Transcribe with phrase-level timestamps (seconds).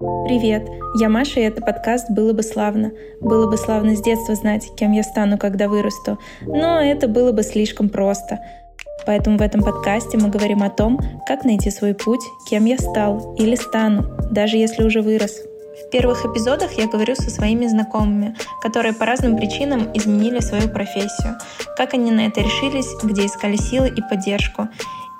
[0.00, 2.92] Привет, я Маша, и это подкаст «Было бы славно».
[3.20, 6.18] Было бы славно с детства знать, кем я стану, когда вырасту.
[6.40, 8.40] Но это было бы слишком просто.
[9.04, 13.34] Поэтому в этом подкасте мы говорим о том, как найти свой путь, кем я стал
[13.34, 15.36] или стану, даже если уже вырос.
[15.84, 21.36] В первых эпизодах я говорю со своими знакомыми, которые по разным причинам изменили свою профессию,
[21.76, 24.68] как они на это решились, где искали силы и поддержку,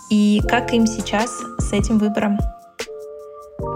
[0.09, 2.39] и как им сейчас с этим выбором.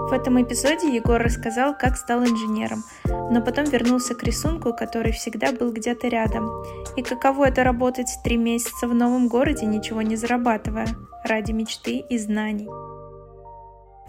[0.07, 5.51] В этом эпизоде Егор рассказал, как стал инженером, но потом вернулся к рисунку, который всегда
[5.51, 6.47] был где-то рядом.
[6.95, 10.85] И каково это работать три месяца в новом городе, ничего не зарабатывая,
[11.23, 12.69] ради мечты и знаний.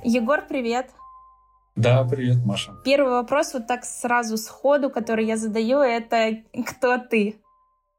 [0.04, 0.90] Егор, привет!
[1.76, 2.74] Да, привет, Маша.
[2.84, 7.40] Первый вопрос вот так сразу сходу, который я задаю, это кто ты?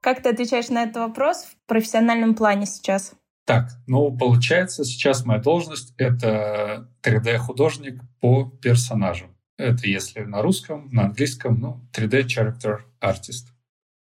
[0.02, 3.16] Как ты отвечаешь на этот вопрос в профессиональном плане сейчас?
[3.48, 9.28] Так, ну, получается, сейчас моя должность— это 3D-художник по персонажу.
[9.58, 13.54] Это если на русском, на английском, ну, 3D Character Artist.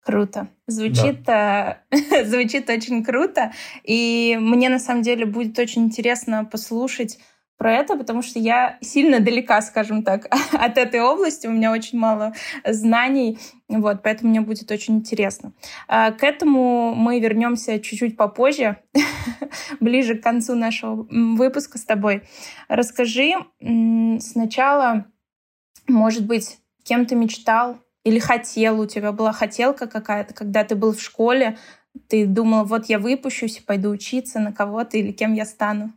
[0.03, 0.48] Круто.
[0.66, 1.84] Звучит, да.
[1.92, 3.52] э, звучит очень круто.
[3.84, 7.20] И мне на самом деле будет очень интересно послушать
[7.60, 11.46] про это, потому что я сильно далека, скажем так, от этой области.
[11.46, 12.34] У меня очень мало
[12.66, 15.52] знаний, вот, поэтому мне будет очень интересно.
[15.90, 18.78] А, к этому мы вернемся чуть-чуть попозже,
[19.82, 22.24] ближе к концу нашего выпуска с тобой.
[22.70, 23.34] Расскажи
[24.20, 25.06] сначала,
[25.86, 30.94] может быть, кем ты мечтал или хотел, у тебя была хотелка какая-то, когда ты был
[30.94, 31.58] в школе,
[32.08, 35.92] ты думал, вот я выпущусь, пойду учиться на кого-то или кем я стану?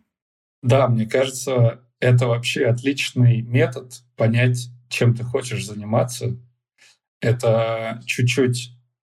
[0.63, 6.37] Да, мне кажется, это вообще отличный метод понять, чем ты хочешь заниматься.
[7.21, 8.71] Это чуть-чуть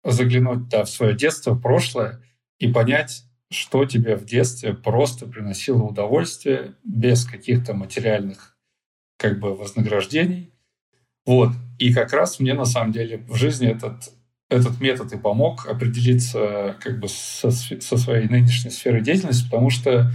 [0.03, 2.21] заглянуть да, в свое детство, в прошлое
[2.59, 8.57] и понять, что тебе в детстве просто приносило удовольствие без каких-то материальных
[9.17, 10.53] как бы вознаграждений.
[11.25, 11.51] Вот.
[11.79, 14.11] И как раз мне на самом деле в жизни этот,
[14.49, 20.11] этот метод и помог определиться как бы со, со своей нынешней сферой деятельности, потому что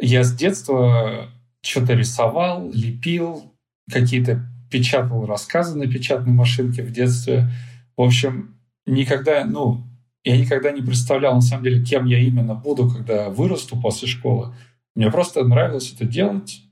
[0.00, 1.30] я с детства
[1.62, 3.54] что-то рисовал, лепил,
[3.90, 7.50] какие-то печатал рассказы на печатной машинке в детстве.
[7.96, 9.84] В общем, никогда, ну,
[10.24, 14.54] я никогда не представлял, на самом деле, кем я именно буду, когда вырасту после школы.
[14.94, 16.62] Мне просто нравилось это делать,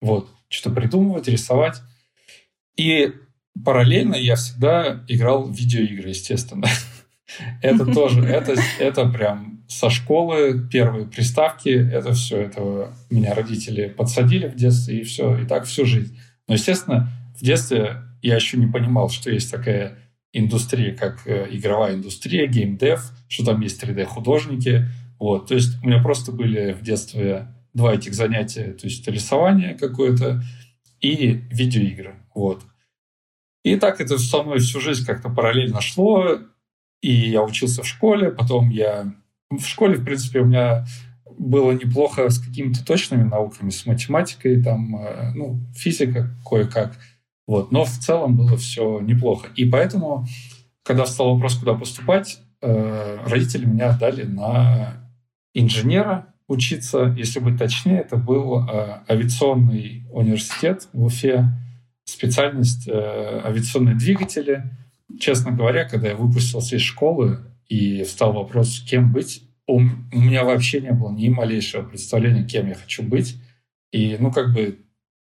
[0.00, 1.80] вот, что-то придумывать, рисовать.
[2.76, 3.12] И
[3.64, 6.68] параллельно я всегда играл в видеоигры, естественно.
[7.62, 14.48] Это тоже, это, это прям со школы, первые приставки, это все, это меня родители подсадили
[14.48, 16.18] в детстве, и все, и так всю жизнь.
[16.48, 17.08] Но, естественно,
[17.38, 19.96] в детстве я еще не понимал, что есть такая
[20.32, 24.86] индустрия, как э, игровая индустрия, геймдев, что там есть 3D-художники.
[25.20, 25.46] Вот.
[25.46, 30.42] То есть у меня просто были в детстве два этих занятия, то есть рисование какое-то
[31.00, 32.16] и видеоигры.
[32.34, 32.64] Вот.
[33.62, 36.40] И так это со мной всю жизнь как-то параллельно шло.
[37.02, 39.14] И я учился в школе, потом я
[39.50, 40.84] в школе, в принципе, у меня
[41.38, 46.96] было неплохо с какими-то точными науками, с математикой, там, э, ну, физика кое-как.
[47.46, 47.72] Вот.
[47.72, 49.48] Но в целом было все неплохо.
[49.56, 50.26] И поэтому,
[50.84, 55.08] когда встал вопрос, куда поступать, э, родители меня отдали на
[55.54, 57.14] инженера учиться.
[57.16, 61.46] Если быть точнее, это был э, авиационный университет в Уфе,
[62.04, 64.64] специальность авиационные двигатели.
[65.18, 67.38] Честно говоря, когда я выпустился из школы,
[67.70, 72.74] и встал вопрос, кем быть, у, меня вообще не было ни малейшего представления, кем я
[72.74, 73.36] хочу быть.
[73.92, 74.80] И, ну, как бы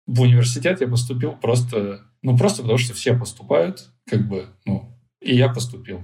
[0.07, 5.35] в университет я поступил просто, ну, просто потому что все поступают, как бы, ну, и
[5.35, 6.01] я поступил.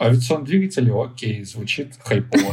[0.00, 2.52] Авиационный двигатель, окей, звучит хайпово.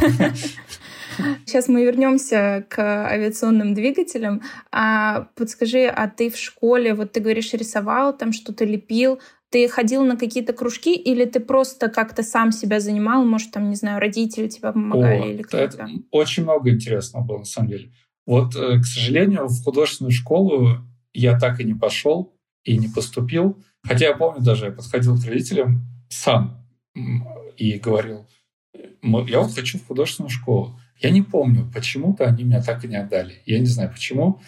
[1.46, 4.44] Сейчас мы вернемся к авиационным двигателям.
[4.72, 10.04] А подскажи, а ты в школе, вот ты говоришь, рисовал, там что-то лепил, ты ходил
[10.06, 13.26] на какие-то кружки или ты просто как-то сам себя занимал?
[13.26, 15.88] Может, там, не знаю, родители тебя помогали О, или кто-то?
[16.12, 17.92] Очень много интересного было, на самом деле.
[18.26, 20.78] Вот, э, к сожалению, в художественную школу
[21.14, 23.58] я так и не пошел и не поступил.
[23.84, 26.64] Хотя я помню даже, я подходил к родителям сам
[27.58, 28.28] и говорил,
[29.02, 30.80] я вот хочу в художественную школу.
[31.00, 33.42] Я не помню, почему-то они меня так и не отдали.
[33.46, 34.42] Я не знаю почему.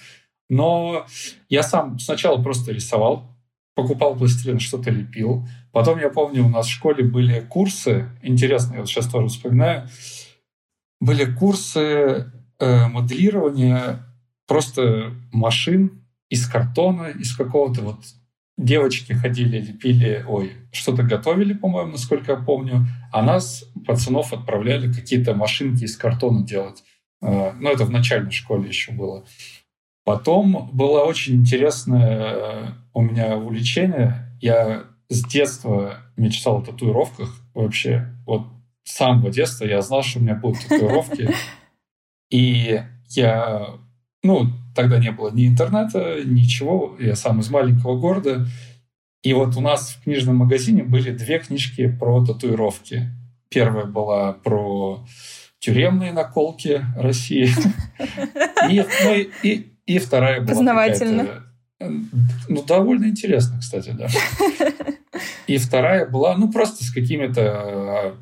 [0.49, 1.05] Но
[1.47, 3.31] я сам сначала просто рисовал,
[3.75, 5.47] покупал пластилин, что-то лепил.
[5.71, 9.87] Потом, я помню, у нас в школе были курсы, интересные, вот сейчас тоже вспоминаю,
[10.99, 14.05] были курсы э, моделирования
[14.47, 17.99] просто машин из картона, из какого-то вот
[18.57, 25.33] девочки ходили, лепили, ой, что-то готовили, по-моему, насколько я помню, а нас, пацанов, отправляли какие-то
[25.33, 26.83] машинки из картона делать.
[27.21, 29.25] Э, ну, это в начальной школе еще было.
[30.03, 34.35] Потом было очень интересное э, у меня увлечение.
[34.41, 38.07] Я с детства мечтал о татуировках вообще.
[38.25, 38.47] Вот
[38.83, 41.29] с самого детства я знал, что у меня будут татуировки.
[42.31, 43.67] И я,
[44.23, 46.95] ну, тогда не было ни интернета, ничего.
[46.99, 48.47] Я сам из маленького города.
[49.21, 53.09] И вот у нас в книжном магазине были две книжки про татуировки.
[53.49, 55.05] Первая была про
[55.59, 57.49] тюремные наколки России.
[58.69, 61.45] И, ну, и, и вторая была Познавательно.
[61.79, 64.07] Ну, довольно интересно, кстати, да.
[65.47, 68.17] И вторая была, ну, просто с какими-то а,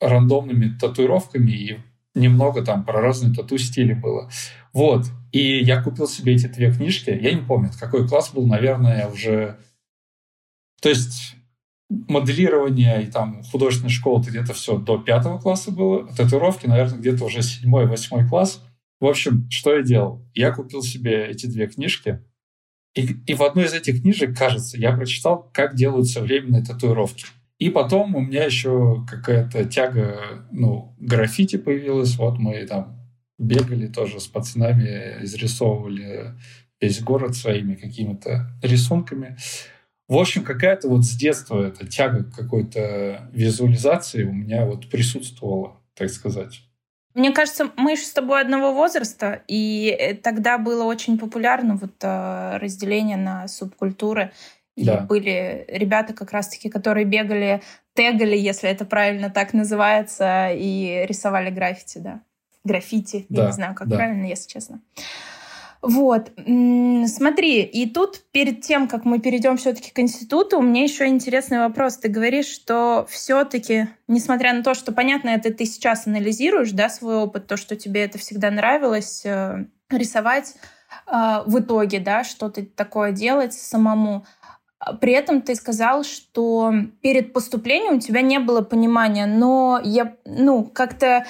[0.00, 1.78] рандомными татуировками и
[2.14, 4.30] немного там про разные тату-стили было.
[4.72, 5.06] Вот.
[5.32, 7.10] И я купил себе эти две книжки.
[7.10, 9.58] Я не помню, какой класс был, наверное, уже...
[10.80, 11.36] То есть
[12.08, 16.06] моделирование и там художественная школа это где-то все до пятого класса было.
[16.14, 18.62] Татуировки, наверное, где-то уже седьмой, восьмой класс.
[19.02, 20.24] В общем, что я делал?
[20.32, 22.22] Я купил себе эти две книжки.
[22.94, 27.24] И, и в одной из этих книжек, кажется, я прочитал, как делаются временные татуировки.
[27.58, 32.14] И потом у меня еще какая-то тяга, ну, граффити появилась.
[32.16, 32.96] Вот мы там
[33.40, 36.36] бегали тоже с пацанами, изрисовывали
[36.80, 39.36] весь город своими какими-то рисунками.
[40.06, 46.08] В общем, какая-то вот с детства эта тяга какой-то визуализации у меня вот присутствовала, так
[46.10, 46.62] сказать.
[47.14, 51.92] Мне кажется, мы же с тобой одного возраста, и э, тогда было очень популярно вот
[52.02, 54.32] э, разделение на субкультуры.
[54.74, 55.00] И да.
[55.00, 57.60] были ребята как раз-таки, которые бегали,
[57.94, 62.20] тегали, если это правильно так называется, и рисовали граффити, да.
[62.64, 63.96] Граффити, да, я не знаю, как да.
[63.96, 64.80] правильно, если честно.
[65.82, 71.08] Вот, смотри, и тут перед тем, как мы перейдем все-таки к институту, у меня еще
[71.08, 71.96] интересный вопрос.
[71.96, 77.16] Ты говоришь, что все-таки, несмотря на то, что понятно, это ты сейчас анализируешь, да, свой
[77.16, 80.54] опыт, то, что тебе это всегда нравилось э, рисовать,
[81.08, 84.24] э, в итоге, да, что-то такое делать самому.
[85.00, 90.64] При этом ты сказал, что перед поступлением у тебя не было понимания, но я, ну,
[90.64, 91.24] как-то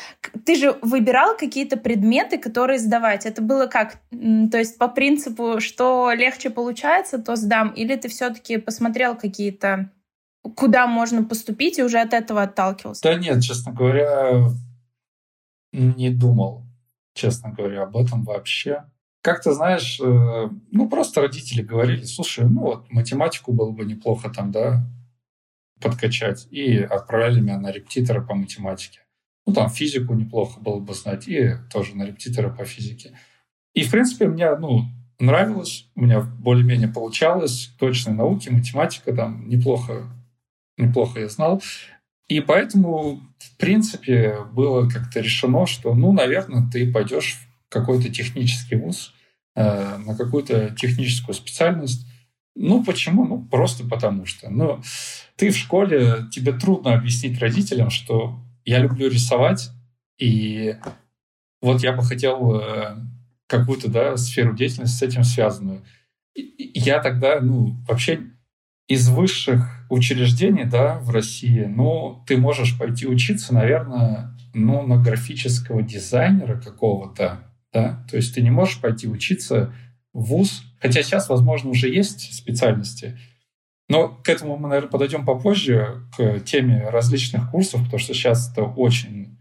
[0.47, 3.27] ты же выбирал какие-то предметы, которые сдавать.
[3.27, 3.99] Это было как?
[4.11, 9.91] То есть по принципу, что легче получается, то сдам, или ты все-таки посмотрел какие-то,
[10.57, 13.03] куда можно поступить и уже от этого отталкивался?
[13.03, 14.49] Да нет, честно говоря,
[15.73, 16.65] не думал,
[17.15, 18.85] честно говоря, об этом вообще
[19.23, 24.31] как то знаешь, э, ну, просто родители говорили, слушай, ну, вот математику было бы неплохо
[24.31, 24.85] там, да,
[25.81, 26.49] подкачать.
[26.51, 29.01] И отправляли меня на репетитора по математике.
[29.47, 33.17] Ну, там физику неплохо было бы знать, и тоже на репетитора по физике.
[33.75, 34.85] И, в принципе, мне, ну,
[35.21, 40.05] нравилось, у меня более-менее получалось, точные науки, математика там неплохо,
[40.77, 41.63] неплохо я знал.
[42.29, 47.39] И поэтому, в принципе, было как-то решено, что, ну, наверное, ты пойдешь
[47.73, 49.13] какой-то технический вуз,
[49.57, 52.07] э, на какую-то техническую специальность.
[52.55, 53.25] Ну, почему?
[53.25, 54.51] Ну, просто потому что.
[54.51, 54.83] Ну,
[55.37, 59.71] ты в школе, тебе трудно объяснить родителям, что я люблю рисовать,
[60.19, 60.77] и
[61.63, 62.97] вот я бы хотел э,
[63.47, 65.83] какую-то да, сферу деятельности с этим связанную.
[66.35, 68.21] И я тогда, ну, вообще
[68.89, 75.83] из высших учреждений, да, в России, ну, ты можешь пойти учиться, наверное, ну, на графического
[75.83, 77.41] дизайнера какого-то,
[77.73, 78.05] да?
[78.11, 79.75] То есть ты не можешь пойти учиться
[80.13, 83.19] в ВУЗ, хотя сейчас, возможно, уже есть специальности,
[83.89, 88.63] но к этому мы, наверное, подойдем попозже, к теме различных курсов, потому что сейчас это
[88.63, 89.39] очень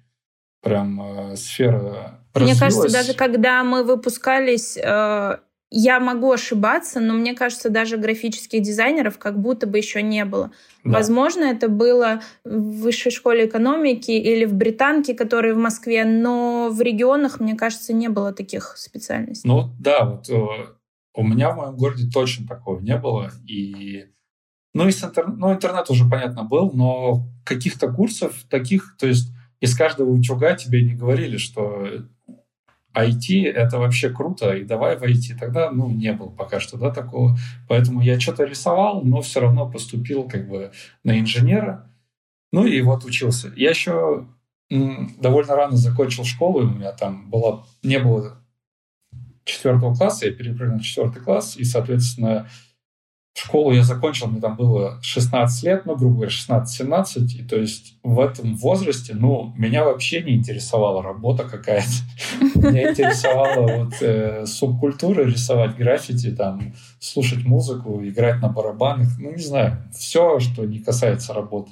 [0.62, 5.38] прям э, сфера Мне кажется, даже когда мы выпускались, э,
[5.72, 10.52] я могу ошибаться, но мне кажется, даже графических дизайнеров как будто бы еще не было.
[10.84, 10.92] Да.
[10.92, 16.82] Возможно, это было в высшей школе экономики или в британке, которые в Москве, но в
[16.82, 19.50] регионах, мне кажется, не было таких специальностей.
[19.50, 20.36] Ну да, вот э,
[21.16, 23.32] у меня в моем городе точно такого не было.
[23.48, 24.08] И
[24.74, 25.28] ну, и интер...
[25.28, 30.84] ну, интернет уже, понятно, был, но каких-то курсов таких, то есть из каждого утюга тебе
[30.84, 31.88] не говорили, что
[32.94, 35.38] IT— это вообще круто, и давай в IT.
[35.40, 37.38] Тогда, ну, не было пока что, да, такого.
[37.68, 40.72] Поэтому я что-то рисовал, но все равно поступил как бы
[41.04, 41.90] на инженера.
[42.52, 43.52] Ну и вот учился.
[43.56, 44.28] Я еще
[44.70, 48.38] довольно рано закончил школу, у меня там было, не было
[49.44, 52.48] четвертого класса, я перепрыгнул в четвертый класс, и, соответственно,
[53.34, 57.96] Школу я закончил, мне там было 16 лет, ну, грубо говоря, 16-17, и то есть
[58.04, 61.88] в этом возрасте, ну, меня вообще не интересовала работа какая-то.
[62.56, 69.42] Меня интересовала вот э, субкультура, рисовать граффити, там, слушать музыку, играть на барабанах, ну, не
[69.42, 71.72] знаю, все, что не касается работы.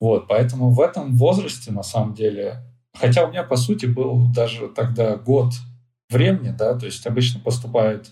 [0.00, 2.62] Вот, поэтому в этом возрасте, на самом деле,
[2.94, 5.52] хотя у меня, по сути, был даже тогда год
[6.08, 8.10] времени, да, то есть обычно поступают,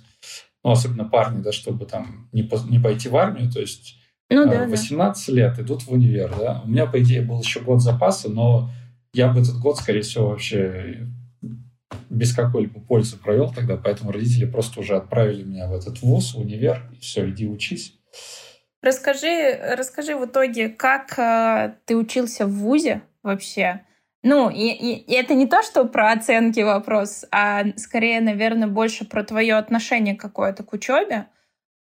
[0.65, 3.97] ну, особенно парни, да, чтобы там не, по, не пойти в армию, то есть
[4.31, 5.33] ну, да, 18 да.
[5.33, 6.63] лет идут в универ, да.
[6.65, 8.71] У меня, по идее, был еще год запаса, но
[9.13, 11.07] я бы этот год, скорее всего, вообще
[12.09, 16.39] без какой-либо пользы провел тогда, поэтому родители просто уже отправили меня в этот вуз, в
[16.39, 17.99] универ, и все, иди учись.
[18.81, 23.83] Расскажи, расскажи в итоге, как э, ты учился в ВУЗе вообще?
[24.25, 29.05] Ну, и, и, и это не то, что про оценки вопрос, а скорее, наверное, больше
[29.05, 31.27] про твое отношение какое-то к учебе.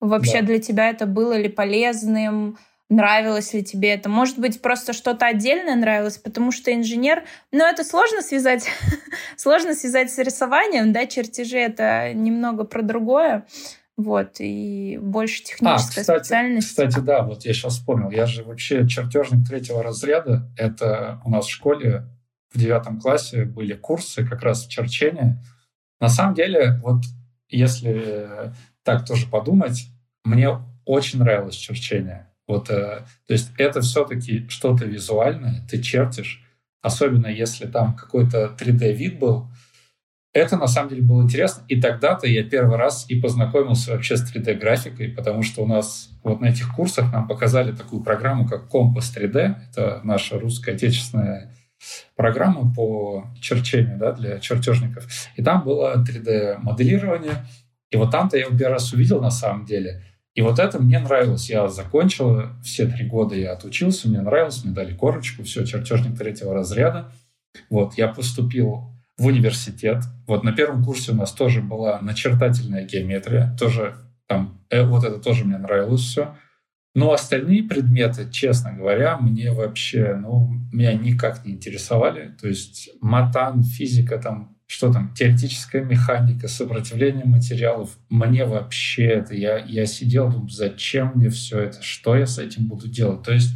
[0.00, 0.48] Вообще да.
[0.48, 2.58] для тебя это было ли полезным?
[2.88, 4.08] Нравилось ли тебе это?
[4.08, 7.22] Может быть, просто что-то отдельное нравилось, потому что инженер...
[7.52, 8.68] Ну, это сложно связать,
[9.36, 13.46] сложно связать с рисованием, да, чертежи— это немного про другое.
[13.96, 16.68] Вот, и больше техническая а, кстати, специальность.
[16.70, 18.10] Кстати, да, вот я сейчас вспомнил.
[18.10, 20.50] Я же вообще чертежник третьего разряда.
[20.58, 22.08] Это у нас в школе
[22.52, 25.42] в девятом классе были курсы как раз черчения.
[26.00, 27.02] На самом деле, вот
[27.48, 29.86] если так тоже подумать,
[30.24, 30.50] мне
[30.84, 32.28] очень нравилось черчение.
[32.48, 36.42] Вот, э, то есть это все-таки что-то визуальное, ты чертишь,
[36.80, 39.48] особенно если там какой-то 3D-вид был,
[40.32, 41.62] это на самом деле было интересно.
[41.68, 46.40] И тогда-то я первый раз и познакомился вообще с 3D-графикой, потому что у нас вот
[46.40, 49.56] на этих курсах нам показали такую программу, как Компас 3D.
[49.70, 51.54] Это наша русская отечественная
[52.16, 55.06] программа по черчению да, для чертежников.
[55.36, 57.46] И там было 3D-моделирование.
[57.90, 60.02] И вот там-то я его первый раз увидел на самом деле.
[60.34, 61.50] И вот это мне нравилось.
[61.50, 66.54] Я закончил, все три года я отучился, мне нравилось, мне дали корочку, все, чертежник третьего
[66.54, 67.12] разряда.
[67.68, 70.04] Вот, я поступил в университет.
[70.26, 73.94] Вот на первом курсе у нас тоже была начертательная геометрия, тоже
[74.26, 76.34] там, э, вот это тоже мне нравилось все.
[76.94, 82.34] Но остальные предметы, честно говоря, мне вообще, ну, меня никак не интересовали.
[82.40, 87.98] То есть матан, физика, там, что там, теоретическая механика, сопротивление материалов.
[88.10, 92.66] Мне вообще это, я, я сидел, думаю, зачем мне все это, что я с этим
[92.68, 93.22] буду делать?
[93.22, 93.50] То есть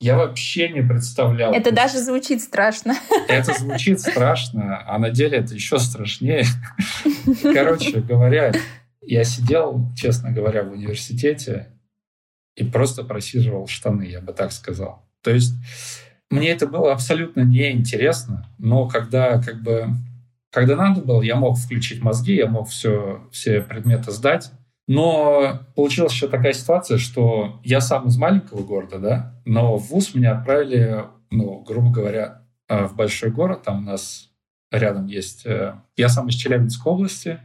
[0.00, 1.52] я вообще не представлял.
[1.52, 2.94] Это даже звучит страшно.
[3.28, 6.44] Это звучит страшно, а на деле это еще страшнее.
[7.42, 8.52] Короче говоря,
[9.02, 11.68] я сидел, честно говоря, в университете
[12.58, 15.06] и просто просиживал штаны, я бы так сказал.
[15.22, 15.54] То есть
[16.30, 19.88] мне это было абсолютно неинтересно, но когда как бы
[20.50, 24.50] когда надо было, я мог включить мозги, я мог все, все предметы сдать,
[24.86, 30.14] но получилась еще такая ситуация, что я сам из маленького города, да, но в ВУЗ
[30.14, 33.62] меня отправили, ну, грубо говоря, э, в большой город.
[33.64, 34.30] Там у нас
[34.72, 35.44] рядом есть...
[35.44, 37.38] Э, я сам из Челябинской области,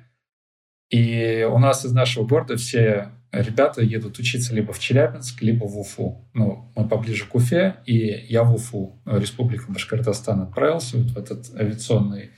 [0.90, 5.78] и у нас из нашего города все ребята едут учиться либо в Челябинск, либо в
[5.78, 6.30] Уфу.
[6.34, 11.54] Ну, мы поближе к Уфе, и я в Уфу, Республику Башкортостан, отправился вот в этот
[11.56, 12.30] авиационный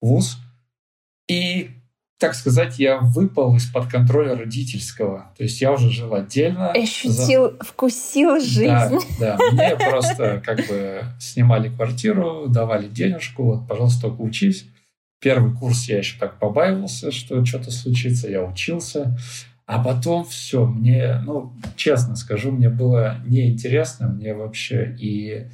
[0.00, 0.36] вуз.
[1.28, 1.70] И
[2.18, 5.32] так сказать, я выпал из-под контроля родительского.
[5.38, 6.70] То есть я уже жил отдельно.
[6.72, 7.64] Ощутил, за...
[7.64, 8.66] вкусил жизнь.
[8.66, 9.38] Да, да.
[9.52, 14.66] Мне просто как бы снимали квартиру, давали денежку, вот, пожалуйста, только учись.
[15.20, 19.16] Первый курс я еще так побаивался, что что-то случится, я учился.
[19.70, 25.46] А потом все, мне, ну, честно скажу, мне было неинтересно, мне вообще и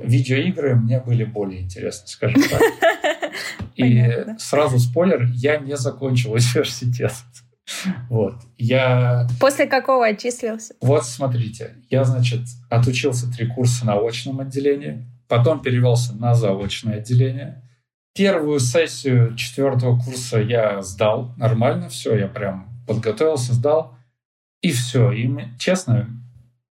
[0.00, 2.62] видеоигры мне были более интересны, скажем так.
[3.74, 7.12] И сразу спойлер, я не закончил университет.
[8.08, 8.34] Вот.
[8.56, 9.26] Я...
[9.40, 10.74] После какого отчислился?
[10.80, 17.64] Вот смотрите, я, значит, отучился три курса на очном отделении, потом перевелся на заочное отделение.
[18.14, 23.94] Первую сессию четвертого курса я сдал нормально, все, я прям подготовился, сдал,
[24.62, 25.12] и все.
[25.12, 25.30] И,
[25.60, 26.08] честно,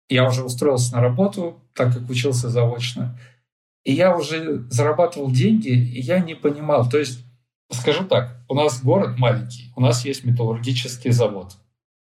[0.08, 3.16] я уже устроился на работу, так как учился заочно.
[3.84, 6.88] И я уже зарабатывал деньги, и я не понимал.
[6.90, 7.24] То есть,
[7.70, 11.52] скажу так, у нас город маленький, у нас есть металлургический завод.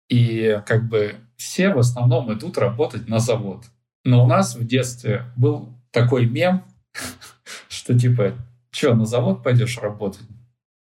[0.09, 3.65] И как бы все в основном идут работать на завод.
[4.03, 6.63] Но у нас в детстве был такой мем,
[7.67, 8.35] что типа,
[8.69, 10.21] что, на завод пойдешь работать?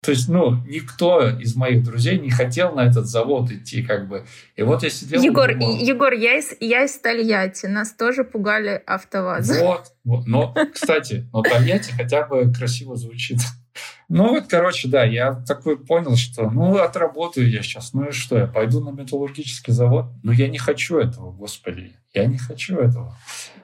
[0.02, 4.26] То есть, ну, никто из моих друзей не хотел на этот завод идти, как бы.
[4.56, 5.22] И вот я сидел...
[5.22, 9.62] Егор, думал, Егор я, из, я из Тольятти, нас тоже пугали автовазы.
[9.62, 10.26] Вот, вот.
[10.26, 13.40] Но, кстати, но Тольятти хотя бы красиво звучит.
[14.08, 18.38] Ну вот, короче, да, я такой понял, что ну отработаю я сейчас, ну и что,
[18.38, 20.08] я пойду на металлургический завод?
[20.24, 23.16] Но я не хочу этого, господи, я не хочу этого.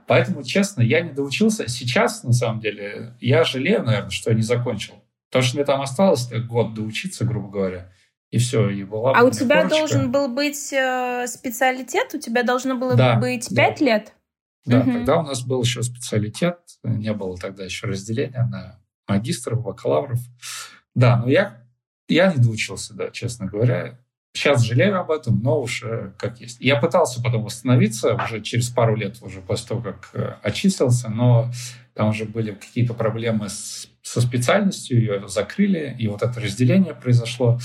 [0.08, 1.68] Поэтому, честно, я не доучился.
[1.68, 4.94] Сейчас, на самом деле, я жалею, наверное, что я не закончил.
[5.36, 7.92] Потому что мне там осталось год доучиться, грубо говоря.
[8.32, 9.78] И все, и была А у тебя корочка.
[9.78, 12.14] должен был быть э, специалитет?
[12.14, 13.86] У тебя должно было да, быть пять да.
[13.86, 14.14] лет?
[14.66, 14.94] Да, угу.
[14.94, 16.60] тогда у нас был еще специалитет.
[16.84, 20.20] Не было тогда еще разделения на магистров, бакалавров.
[20.96, 21.62] Да, но я
[22.08, 24.00] Я не доучился, да, честно говоря.
[24.34, 25.84] Сейчас жалею об этом, но уж
[26.18, 26.62] как есть.
[26.62, 31.52] Я пытался потом восстановиться уже через пару лет, уже после того, как э, очистился, но
[31.96, 37.60] там уже были какие-то проблемы с, со специальностью, ее закрыли, и вот это разделение произошло.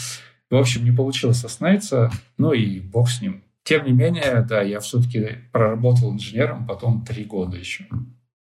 [0.48, 3.44] В общем, не получилось остановиться, ну и бог с ним.
[3.62, 7.86] Тем не менее, да, я все-таки проработал инженером потом три года еще.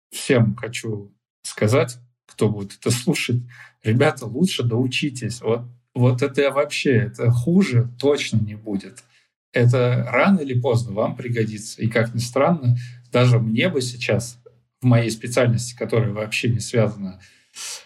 [0.09, 1.13] Всем хочу
[1.43, 3.41] сказать, кто будет это слушать,
[3.83, 5.41] ребята, лучше доучитесь.
[5.41, 9.03] Вот вот это вообще, это хуже точно не будет.
[9.51, 11.81] Это рано или поздно вам пригодится.
[11.81, 12.75] И как ни странно,
[13.11, 14.39] даже мне бы сейчас
[14.83, 17.19] в моей специальности, которая вообще не связана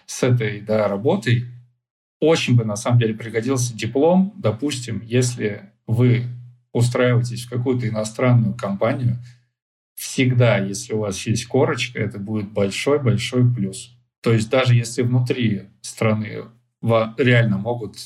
[0.06, 1.46] с этой да, работой,
[2.20, 6.26] очень бы на самом деле пригодился диплом, допустим, если вы
[6.74, 9.18] устраиваетесь в какую-то иностранную компанию,
[9.96, 13.96] всегда, если у вас есть корочка, это будет большой-большой плюс.
[14.22, 16.46] То есть даже если внутри страны
[16.82, 17.98] реально могут...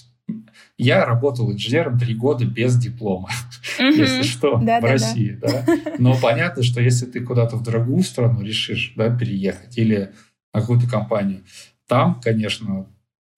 [0.77, 3.29] Я работал инженером три года без диплома,
[3.79, 5.37] если что, в России.
[5.41, 5.65] Да.
[5.99, 10.13] Но понятно, что если ты куда-то в другую страну решишь да, переехать или
[10.53, 11.43] на какую-то компанию,
[11.87, 12.87] там, конечно,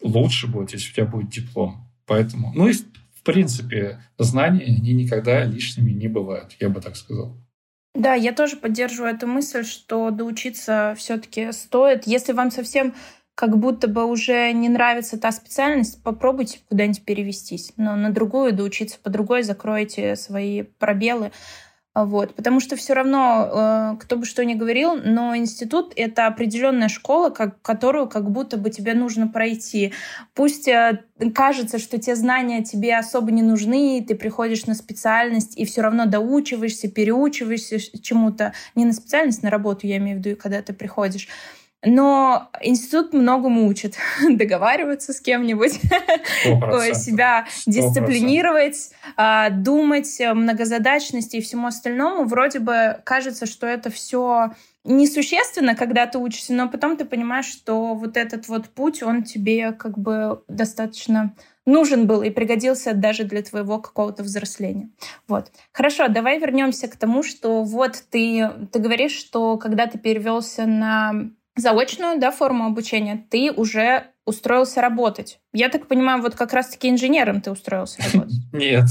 [0.02, 1.90] лучше будет, если у тебя будет диплом.
[2.06, 7.38] Поэтому, ну и в принципе, знания, они никогда лишними не бывают, я бы так сказал.
[7.96, 12.06] Да, я тоже поддерживаю эту мысль, что доучиться все-таки стоит.
[12.06, 12.96] Если вам совсем
[13.36, 17.74] как будто бы уже не нравится та специальность, попробуйте куда-нибудь перевестись.
[17.78, 21.32] Но на другую доучиться по другой, закройте свои пробелы.
[21.96, 22.34] Вот.
[22.34, 27.30] Потому что все равно, э, кто бы что ни говорил, но институт— это определенная школа,
[27.30, 29.94] как, которую как будто бы тебе нужно пройти.
[30.34, 31.04] Пусть э,
[31.36, 36.08] кажется, что те знания тебе особо не нужны, ты приходишь на специальность и все равно
[36.08, 38.54] доучиваешься, переучиваешься чему-то.
[38.74, 41.28] Не на специальность, на работу, я имею в виду, когда ты приходишь.
[41.86, 43.96] Но институт многому учит.
[44.30, 45.74] Договариваться с кем-нибудь,
[46.96, 52.24] себя дисциплинировать, а, думать, э, многозадачности и всему остальному.
[52.26, 54.52] Вроде бы кажется, что это все
[54.86, 59.72] несущественно, когда ты учишься, но потом ты понимаешь, что вот этот вот путь, он тебе
[59.72, 61.34] как бы достаточно
[61.66, 64.90] нужен был и пригодился даже для твоего какого-то взросления.
[65.28, 65.52] Вот.
[65.72, 71.32] Хорошо, давай вернемся к тому, что вот ты, ты говоришь, что когда ты перевелся на
[71.56, 75.40] заочную да, форму обучения, ты уже устроился работать.
[75.52, 78.38] Я так понимаю, вот как раз-таки инженером ты устроился работать.
[78.54, 78.86] Нет.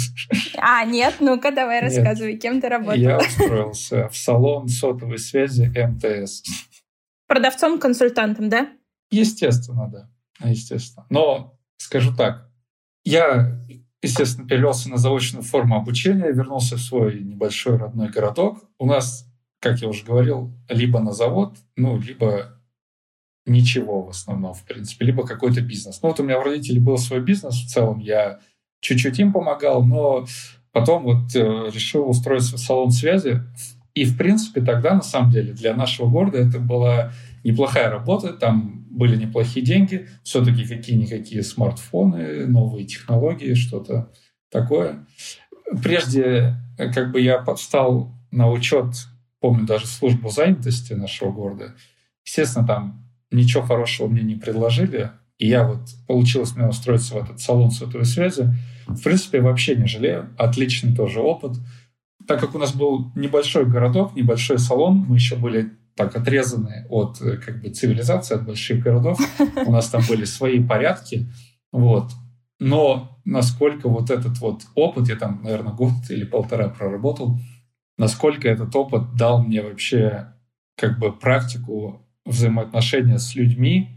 [0.59, 1.17] А, нет?
[1.21, 1.97] Ну-ка, давай нет.
[1.97, 3.01] рассказывай, кем ты работал.
[3.01, 6.43] Я устроился в салон сотовой связи МТС.
[7.29, 8.69] Продавцом-консультантом, да?
[9.11, 10.11] Естественно, да.
[10.47, 11.07] Естественно.
[11.09, 12.51] Но скажу так,
[13.05, 13.59] я,
[14.03, 18.65] естественно, перевелся на заочную форму обучения, вернулся в свой небольшой родной городок.
[18.79, 19.32] У нас
[19.63, 22.59] как я уже говорил, либо на завод, ну, либо
[23.47, 26.01] ничего в основном, в принципе, либо какой-то бизнес.
[26.03, 28.41] Ну, вот у меня у родителей был свой бизнес, в целом я
[28.81, 30.27] чуть-чуть им помогал, но
[30.73, 33.41] потом вот э, решил в салон связи.
[33.95, 37.13] И, в принципе, тогда, на самом деле, для нашего города это была
[37.45, 44.11] неплохая работа, там были неплохие деньги, все-таки какие-никакие смартфоны, новые технологии, что-то
[44.51, 45.07] такое.
[45.83, 48.95] Прежде как бы я стал на учет
[49.43, 51.75] помню даже службу занятости нашего города.
[52.25, 55.11] Естественно, там ничего хорошего мне не предложили.
[55.39, 58.49] И я вот получилось мне устроиться в этот салон сотовой связи.
[58.87, 60.31] В принципе, вообще не жалею.
[60.39, 61.57] Отличный тоже опыт.
[62.29, 67.19] Так как у нас был небольшой городок, небольшой салон, мы еще были так отрезаны от
[67.19, 69.19] как бы цивилизации, от больших городов.
[69.67, 71.27] У нас там были свои порядки.
[71.73, 72.13] Вот.
[72.61, 77.37] Но насколько вот этот вот опыт, я там, наверное, год или полтора проработал,
[77.99, 80.33] насколько этот опыт дал мне вообще
[80.77, 83.89] как бы практику взаимоотношения с людьми,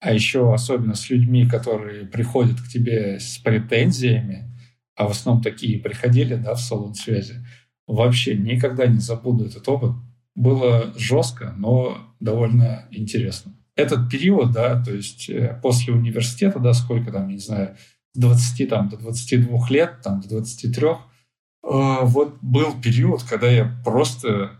[0.00, 4.52] а еще особенно с людьми, которые приходят к тебе с претензиями,
[4.96, 7.44] а в основном такие приходили да, в салон связи.
[7.86, 9.92] Вообще никогда не забуду этот опыт.
[10.34, 13.54] Было жестко, но довольно интересно.
[13.74, 17.76] Этот период, да, то есть э, после университета, да, сколько там, не знаю,
[18.12, 20.98] с 20 там, до 22 лет, там, до 23, а,
[21.62, 24.58] вот был период, когда я просто,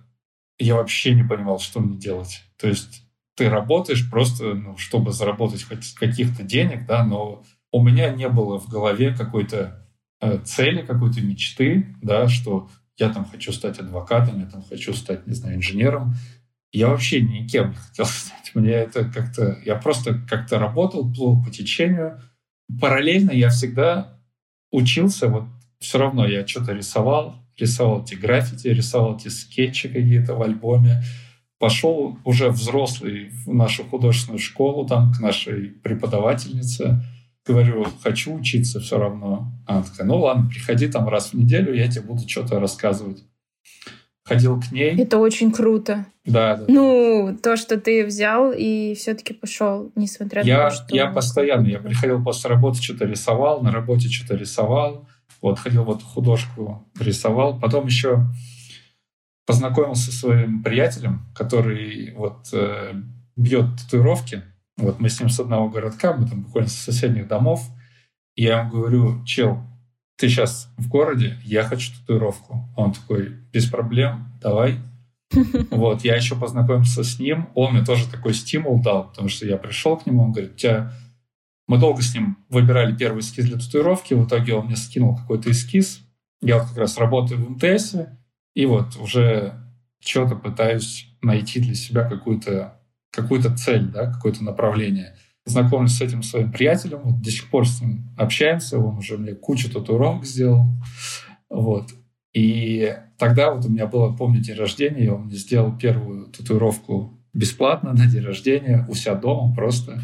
[0.58, 2.42] я вообще не понимал, что мне делать.
[2.58, 3.02] То есть
[3.34, 8.60] ты работаешь просто, ну, чтобы заработать хоть каких-то денег, да, но у меня не было
[8.60, 9.88] в голове какой-то
[10.20, 15.26] э, цели, какой-то мечты, да, что я там хочу стать адвокатом, я там хочу стать,
[15.26, 16.14] не знаю, инженером.
[16.70, 18.52] Я вообще никем не хотел стать.
[18.54, 19.58] Мне это как-то...
[19.64, 22.20] Я просто как-то работал, плыл по течению.
[22.80, 24.18] Параллельно я всегда
[24.70, 25.44] учился вот
[25.82, 31.02] все равно я что-то рисовал, рисовал эти граффити, рисовал эти скетчи какие-то в альбоме.
[31.58, 37.04] Пошел уже взрослый в нашу художественную школу, там, к нашей преподавательнице.
[37.46, 39.52] говорю, хочу учиться все равно.
[39.66, 43.24] Она такая, ну ладно, приходи там раз в неделю, я тебе буду что-то рассказывать.
[44.24, 44.96] Ходил к ней.
[44.96, 46.06] Это очень круто.
[46.24, 46.64] Да, да.
[46.68, 50.96] Ну, то, что ты взял и все-таки пошел, несмотря я, на то, что...
[50.96, 55.08] Я постоянно, я приходил после работы, что-то рисовал, на работе что-то рисовал.
[55.42, 57.58] Вот, ходил вот художку рисовал.
[57.58, 58.24] Потом еще
[59.44, 62.94] познакомился со своим приятелем, который вот э,
[63.36, 64.42] бьет татуировки.
[64.76, 67.60] Вот мы с ним с одного городка, мы там буквально с соседних домов.
[68.36, 69.60] И я ему говорю, чел,
[70.16, 72.72] ты сейчас в городе, я хочу татуировку.
[72.76, 74.78] Он такой, без проблем, давай.
[75.70, 79.56] Вот, я еще познакомился с ним, он мне тоже такой стимул дал, потому что я
[79.56, 80.92] пришел к нему, он говорит, у тебя...
[81.68, 85.50] Мы долго с ним выбирали первый эскиз для татуировки, в итоге он мне скинул какой-то
[85.50, 86.00] эскиз.
[86.40, 87.94] Я вот как раз работаю в МТС,
[88.54, 89.54] и вот уже
[90.00, 92.78] что-то пытаюсь найти для себя какую-то
[93.12, 95.14] какую цель, да, какое-то направление.
[95.44, 99.34] Знакомлюсь с этим своим приятелем, вот до сих пор с ним общаемся, он уже мне
[99.34, 100.66] кучу татуировок сделал.
[101.50, 101.90] Вот.
[102.32, 107.18] И тогда вот у меня было, помню, день рождения, и он мне сделал первую татуировку
[107.34, 110.00] бесплатно на день рождения у себя дома просто.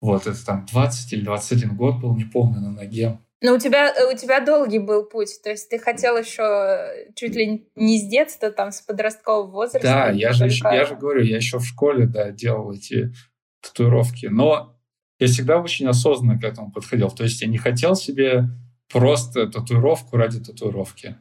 [0.00, 3.18] Вот, это там 20 или 21 год был, не помню, на ноге.
[3.40, 7.68] Но у тебя, у тебя долгий был путь, то есть ты хотел еще чуть ли
[7.76, 9.86] не с детства, там, с подросткового возраста.
[9.86, 13.12] Да, я же, еще, я же говорю, я еще в школе, да, делал эти
[13.60, 14.76] татуировки, но
[15.20, 18.48] я всегда очень осознанно к этому подходил, то есть я не хотел себе
[18.90, 21.16] просто татуировку ради татуировки.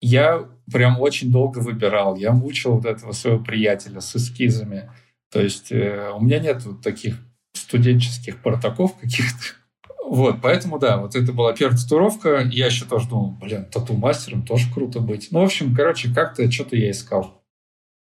[0.00, 4.90] Я прям очень долго выбирал, я мучил вот этого своего приятеля с эскизами,
[5.30, 7.16] то есть э, у меня нет вот таких
[7.68, 9.58] студенческих портаков каких-то,
[10.08, 12.40] вот, поэтому, да, вот это была первая татуировка.
[12.50, 15.28] Я еще тоже думал, блин, тату-мастером тоже круто быть.
[15.30, 17.44] Ну, в общем, короче, как-то что-то я искал.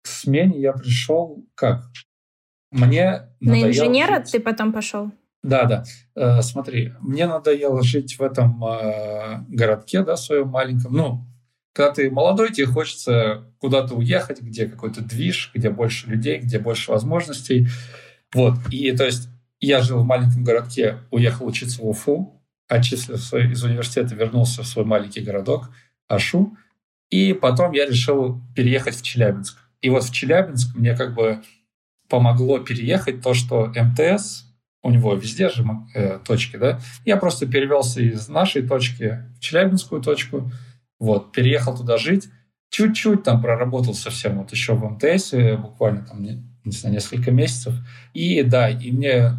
[0.03, 1.83] К смене я пришел как?
[2.71, 4.31] Мне На инженера жить...
[4.31, 5.11] ты потом пошел?
[5.43, 5.83] Да, да.
[6.15, 10.93] Э, смотри, мне надоело жить в этом э, городке, да, своем маленьком.
[10.93, 11.27] Ну,
[11.73, 16.91] когда ты молодой, тебе хочется куда-то уехать, где какой-то движ, где больше людей, где больше
[16.91, 17.67] возможностей.
[18.33, 18.55] Вот.
[18.71, 19.29] И то есть
[19.61, 24.85] я жил в маленьком городке, уехал учиться в Уфу, отчислился из университета, вернулся в свой
[24.85, 25.69] маленький городок
[26.07, 26.57] Ашу,
[27.09, 29.59] и потом я решил переехать в Челябинск.
[29.81, 31.41] И вот в Челябинск мне как бы
[32.09, 34.45] помогло переехать то, что МТС,
[34.83, 40.01] у него везде же э, точки, да, я просто перевелся из нашей точки в Челябинскую
[40.01, 40.51] точку,
[40.99, 42.29] вот, переехал туда жить,
[42.69, 47.75] чуть-чуть там проработал совсем вот еще в МТС, буквально там, не, не знаю, несколько месяцев,
[48.13, 49.33] и да, и мне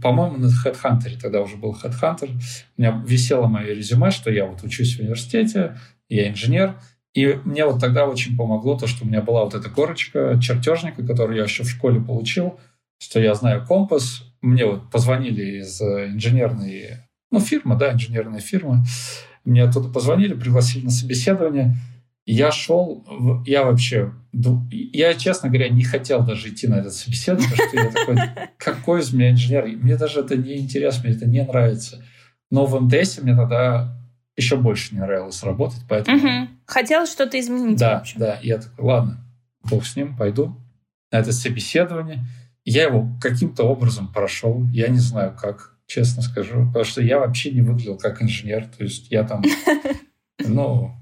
[0.00, 2.30] по-моему, на HeadHunter тогда уже был HeadHunter.
[2.76, 5.78] У меня висело мое резюме, что я вот учусь в университете,
[6.08, 6.76] я инженер.
[7.14, 11.06] И мне вот тогда очень помогло то, что у меня была вот эта корочка чертежника,
[11.06, 12.58] которую я еще в школе получил,
[12.98, 14.24] что я знаю компас.
[14.40, 18.84] Мне вот позвонили из инженерной, ну, фирмы, да, инженерная фирма.
[19.44, 21.76] Мне оттуда позвонили, пригласили на собеседование–
[22.24, 23.04] я шел,
[23.46, 24.12] я вообще,
[24.70, 29.00] я, честно говоря, не хотел даже идти на этот собеседование, потому что я такой, какой
[29.00, 29.66] из меня инженер?
[29.66, 32.02] Мне даже это не интересно, мне это не нравится.
[32.50, 33.96] Но в МТС мне тогда
[34.36, 36.18] еще больше не нравилось работать, поэтому...
[36.18, 36.48] Угу.
[36.66, 37.78] Хотел что-то изменить.
[37.78, 38.38] Да, да.
[38.42, 39.24] Я такой, ладно,
[39.68, 40.56] бог с ним, пойду
[41.10, 42.24] на это собеседование.
[42.64, 47.50] Я его каким-то образом прошел, я не знаю как, честно скажу, потому что я вообще
[47.50, 49.42] не выглядел как инженер, то есть я там,
[50.38, 50.94] ну,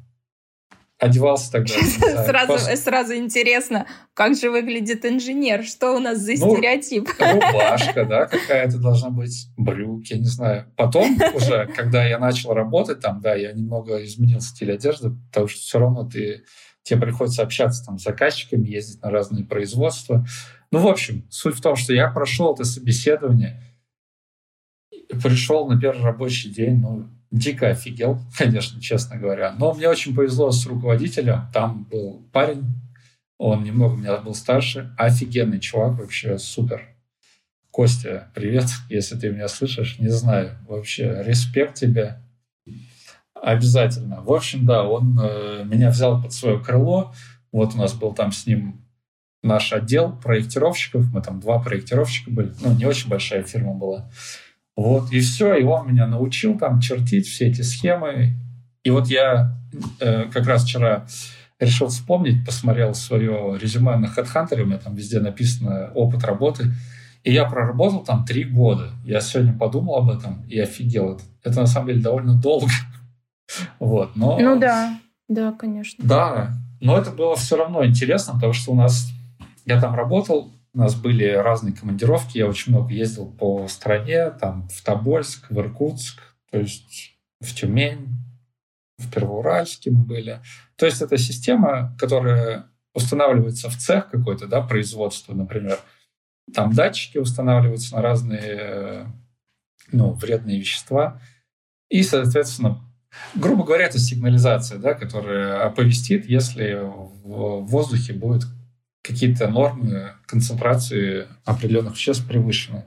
[1.00, 1.74] одевался тогда.
[2.26, 5.64] Сразу, сразу интересно, как же выглядит инженер?
[5.64, 7.08] Что у нас за ну, стереотип?
[7.18, 10.72] Рубашка, да, какая-то должна быть, брюки, я не знаю.
[10.76, 15.60] Потом уже, когда я начал работать там, да, я немного изменил стиль одежды, потому что
[15.60, 16.44] все равно ты,
[16.82, 20.26] тебе приходится общаться там с заказчиками, ездить на разные производства.
[20.70, 23.62] Ну, в общем, суть в том, что я прошел это собеседование,
[25.22, 29.54] пришел на первый рабочий день, ну, дико офигел, конечно, честно говоря.
[29.58, 31.48] Но мне очень повезло с руководителем.
[31.52, 32.64] Там был парень,
[33.38, 34.94] он немного меня был старше.
[34.98, 36.86] Офигенный чувак, вообще супер.
[37.70, 39.98] Костя, привет, если ты меня слышишь.
[39.98, 42.20] Не знаю, вообще респект тебе.
[43.32, 44.20] Обязательно.
[44.20, 47.14] В общем, да, он э, меня взял под свое крыло.
[47.52, 48.84] Вот у нас был там с ним
[49.42, 51.10] наш отдел проектировщиков.
[51.10, 52.52] Мы там два проектировщика были.
[52.60, 54.10] Ну, не очень большая фирма была.
[54.80, 58.32] Вот, и все, и он меня научил там чертить все эти схемы.
[58.82, 59.54] И вот я
[60.00, 61.04] э, как раз вчера
[61.58, 66.72] решил вспомнить, посмотрел свое резюме на HeadHunter, у меня там везде написано опыт работы,
[67.24, 68.92] и я проработал там три года.
[69.04, 71.12] Я сегодня подумал об этом и офигел.
[71.12, 72.72] Это, это на самом деле довольно долго.
[73.80, 74.38] вот, но...
[74.38, 76.02] Ну да, да, конечно.
[76.02, 79.10] Да, но это было все равно интересно, потому что у нас...
[79.66, 84.68] Я там работал, У нас были разные командировки, я очень много ездил по стране, там
[84.68, 88.09] в Тобольск, в Иркутск, то есть в Тюмень,
[88.98, 90.40] в Первоуральске мы были.
[90.76, 95.78] То есть это система, которая устанавливается в цех какой-то, да, производства, например.
[96.54, 99.12] Там датчики устанавливаются на разные
[99.92, 101.20] ну, вредные вещества.
[101.88, 102.80] И, соответственно,
[103.35, 108.44] грубо говоря, это сигнализация, да, которая оповестит, если в воздухе будет
[109.02, 112.84] какие-то нормы концентрации определенных веществ превышены.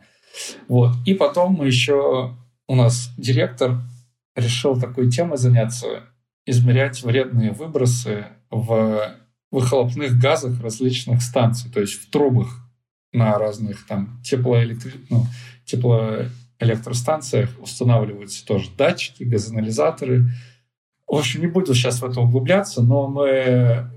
[0.67, 0.91] Вот.
[1.05, 2.35] И потом мы еще,
[2.67, 3.81] у нас директор
[4.35, 6.03] решил такой темой заняться,
[6.45, 9.15] измерять вредные выбросы в
[9.51, 12.49] выхлопных газах различных станций, то есть в трубах
[13.11, 14.93] на разных там теплоэлектри...
[15.09, 15.27] ну,
[15.65, 20.25] теплоэлектростанциях устанавливаются тоже датчики, газоанализаторы.
[21.07, 23.91] В общем, не буду сейчас в это углубляться, но мы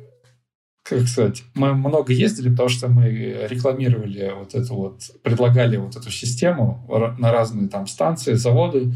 [0.88, 3.09] как сказать, мы много ездили, потому что мы
[3.49, 6.87] рекламировали вот эту вот, предлагали вот эту систему
[7.18, 8.92] на разные там станции, заводы,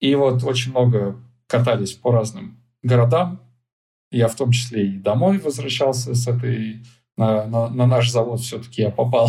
[0.00, 3.40] и вот очень много катались по разным городам.
[4.10, 6.82] Я в том числе и домой возвращался с этой
[7.16, 9.28] на, на, на наш завод все-таки я попал,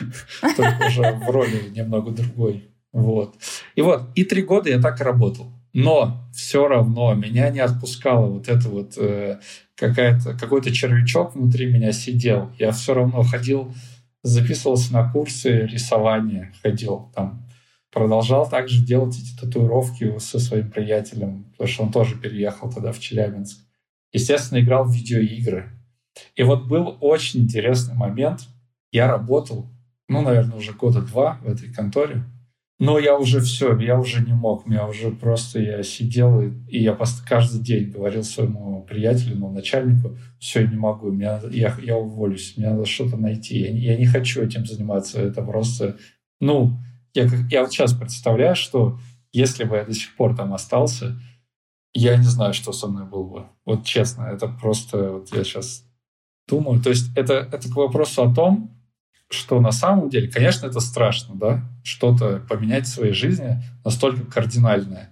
[0.56, 2.70] только уже в роли немного другой.
[2.92, 3.36] Вот.
[3.74, 5.50] И вот, и три года я так работал.
[5.72, 9.40] Но все равно меня не отпускало вот это вот э,
[9.74, 12.50] какая-то, какой-то червячок внутри меня сидел.
[12.58, 13.74] Я все равно ходил,
[14.22, 17.48] записывался на курсы рисования, ходил там,
[17.90, 23.00] продолжал также делать эти татуировки со своим приятелем, потому что он тоже переехал тогда в
[23.00, 23.58] Челябинск.
[24.12, 25.70] Естественно, играл в видеоигры.
[26.34, 28.42] И вот был очень интересный момент.
[28.90, 29.70] Я работал,
[30.08, 32.24] ну, наверное, уже года два в этой конторе.
[32.84, 36.98] Но я уже все, я уже не мог, меня уже просто я сидел, и, я
[37.28, 42.70] каждый день говорил своему приятелю, ну, начальнику, все, не могу, меня, я, я уволюсь, мне
[42.70, 45.96] надо что-то найти, я, я не хочу этим заниматься, это просто,
[46.40, 46.76] ну,
[47.14, 48.98] я, я вот сейчас представляю, что
[49.32, 51.16] если бы я до сих пор там остался,
[51.94, 53.46] я не знаю, что со мной было бы.
[53.64, 55.84] Вот честно, это просто, вот я сейчас
[56.48, 58.81] думаю, то есть это, это к вопросу о том,
[59.32, 65.10] что на самом деле, конечно, это страшно, да, что-то поменять в своей жизни настолько кардинальное.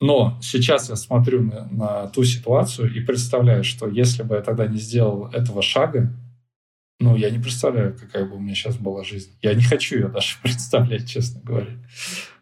[0.00, 4.66] Но сейчас я смотрю на, на ту ситуацию и представляю, что если бы я тогда
[4.66, 6.10] не сделал этого шага,
[7.00, 9.36] ну, я не представляю, какая бы у меня сейчас была жизнь.
[9.42, 11.72] Я не хочу ее даже представлять, честно говоря.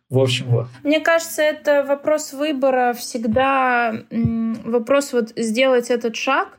[0.08, 0.68] В общем, вот.
[0.84, 6.57] Мне кажется, это вопрос выбора всегда, вопрос вот сделать этот шаг,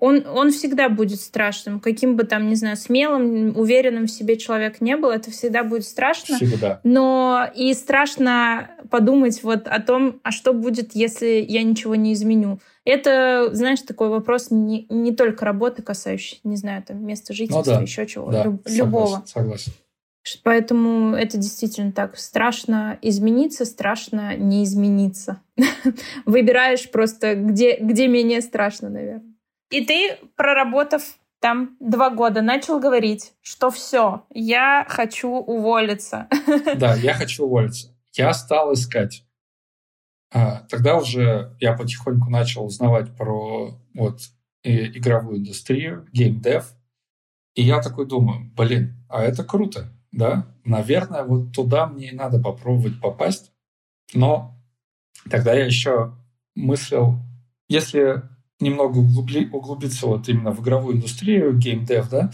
[0.00, 1.80] он, он всегда будет страшным.
[1.80, 5.84] Каким бы там, не знаю, смелым, уверенным в себе человек не был, это всегда будет
[5.84, 6.36] страшно.
[6.36, 6.80] Всегда.
[6.84, 12.60] Но и страшно подумать вот о том, а что будет, если я ничего не изменю.
[12.84, 17.78] Это, знаешь, такой вопрос не, не только работы касающийся, не знаю, там, места жительства, ну,
[17.78, 17.82] да.
[17.82, 19.22] еще чего, да, люб, согласен, любого.
[19.26, 19.72] Согласен.
[20.42, 22.18] Поэтому это действительно так.
[22.18, 25.40] Страшно измениться, страшно не измениться.
[26.26, 29.27] Выбираешь просто, где, где менее страшно, наверное.
[29.70, 31.02] И ты, проработав
[31.40, 36.28] там два года, начал говорить, что все, я хочу уволиться.
[36.76, 37.94] Да, я хочу уволиться.
[38.14, 39.24] Я стал искать.
[40.32, 44.20] А, тогда уже я потихоньку начал узнавать про вот
[44.62, 46.74] игровую индустрию, геймдев.
[47.54, 50.54] И я такой думаю, блин, а это круто, да?
[50.64, 53.52] Наверное, вот туда мне и надо попробовать попасть.
[54.14, 54.56] Но
[55.30, 56.16] тогда я еще
[56.54, 57.18] мыслил,
[57.68, 58.22] если
[58.60, 62.30] немного углубли, углубиться вот именно в игровую индустрию, геймдев, да,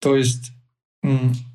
[0.00, 0.52] то есть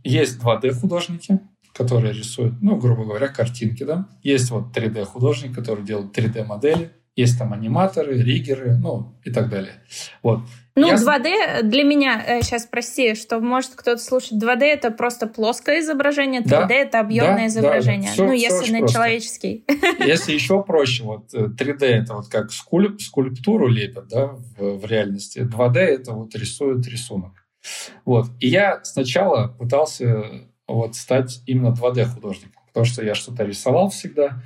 [0.04, 1.40] есть 2D-художники,
[1.74, 4.10] которые рисуют, ну, грубо говоря, картинки, да.
[4.24, 9.84] Есть вот 3D-художник, который делает 3D-модели, есть там аниматоры, риггеры, ну, и так далее.
[10.24, 10.42] Вот.
[10.78, 10.96] Ну, я...
[10.96, 16.42] 2D для меня, сейчас э, прости, что может кто-то слушать, 2D это просто плоское изображение,
[16.42, 18.10] 3D да, это объемное да, изображение.
[18.10, 18.14] Да.
[18.14, 19.66] Все, ну, все если на человеческий.
[20.00, 24.86] Если еще проще, вот 3D э, это вот как скульп, скульптуру лепят, да, в, в
[24.86, 25.40] реальности.
[25.40, 27.32] 2D это вот рисует рисунок.
[28.06, 28.28] Вот.
[28.40, 30.26] И я сначала пытался
[30.68, 34.44] вот стать именно 2D художником, потому что я что-то рисовал всегда,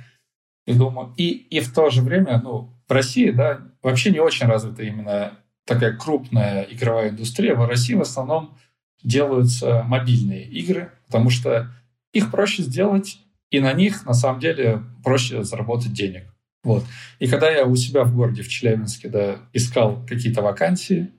[0.66, 4.46] и думаю, и, и в то же время, ну, в России, да, вообще не очень
[4.46, 8.56] развита именно такая крупная игровая индустрия, в России в основном
[9.02, 11.72] делаются мобильные игры, потому что
[12.12, 13.18] их проще сделать,
[13.50, 16.24] и на них на самом деле проще заработать денег.
[16.64, 16.84] Вот.
[17.18, 21.10] И когда я у себя в городе, в Челябинске, да, искал какие-то вакансии,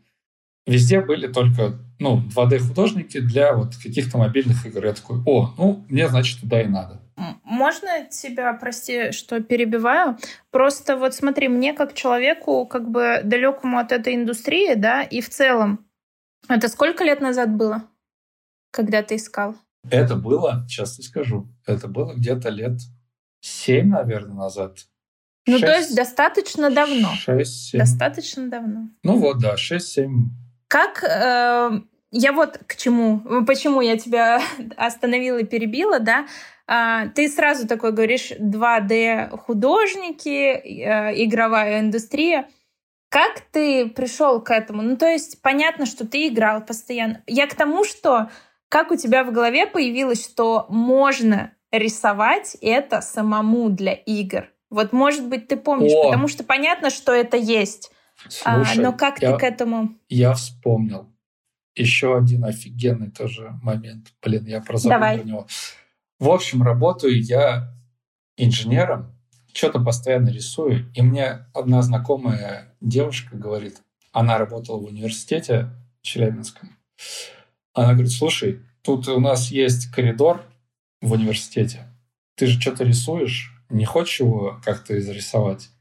[0.65, 4.85] везде были только ну, 2D-художники для вот каких-то мобильных игр.
[4.85, 7.01] Я такой, о, ну, мне, значит, туда и надо.
[7.53, 10.17] Можно тебя, прости, что перебиваю?
[10.51, 15.29] Просто вот смотри, мне как человеку, как бы далекому от этой индустрии, да, и в
[15.29, 15.85] целом,
[16.49, 17.87] это сколько лет назад было?
[18.73, 19.55] когда ты искал?
[19.89, 22.79] Это было, сейчас я скажу, это было где-то лет
[23.39, 24.77] семь, наверное, назад.
[25.45, 27.09] Ну, 6, то есть достаточно давно.
[27.13, 28.89] 6, Достаточно давно.
[29.03, 30.07] Ну вот, да, 6-7.
[30.67, 31.03] Как...
[31.03, 31.81] Э,
[32.15, 34.41] я вот к чему, почему я тебя
[34.77, 36.27] остановила и перебила, да?
[36.75, 42.49] А, ты сразу такой говоришь 2D художники, э, игровая индустрия.
[43.09, 44.81] Как ты пришел к этому?
[44.81, 47.21] Ну, то есть понятно, что ты играл постоянно.
[47.27, 48.31] Я к тому, что
[48.69, 54.49] как у тебя в голове появилось, что можно рисовать это самому для игр?
[54.71, 56.05] Вот, может быть, ты помнишь, О!
[56.05, 57.91] потому что понятно, что это есть.
[58.43, 59.89] А, Слушай, а, но как я, ты к этому?
[60.09, 61.07] Я вспомнил.
[61.75, 64.07] Еще один офигенный тоже момент.
[64.23, 65.19] Блин, я про Давай.
[65.19, 65.47] про него.
[66.23, 67.75] В общем, работаю я
[68.37, 69.13] инженером,
[69.51, 73.81] что-то постоянно рисую, и мне одна знакомая девушка говорит,
[74.13, 76.77] она работала в университете Челябинском,
[77.73, 80.41] она говорит, слушай, тут у нас есть коридор
[81.01, 81.89] в университете,
[82.35, 85.71] ты же что-то рисуешь, не хочешь его как-то изрисовать?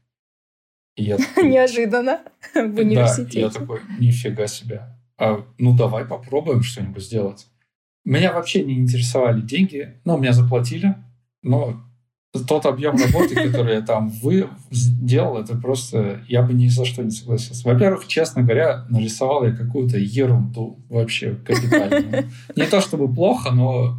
[0.97, 2.21] И я такой, Неожиданно
[2.53, 3.39] в университете.
[3.39, 4.93] Да, я такой, нифига себе.
[5.17, 7.47] А, ну, давай попробуем что-нибудь сделать.
[8.05, 10.95] Меня вообще не интересовали деньги, но меня заплатили,
[11.41, 11.81] но
[12.47, 17.03] тот объем работы, который я там вы сделал, это просто я бы ни за что
[17.03, 17.67] не согласился.
[17.67, 22.29] Во-первых, честно говоря, нарисовал я какую-то ерунду вообще капитальную.
[22.55, 23.97] Не то чтобы плохо, но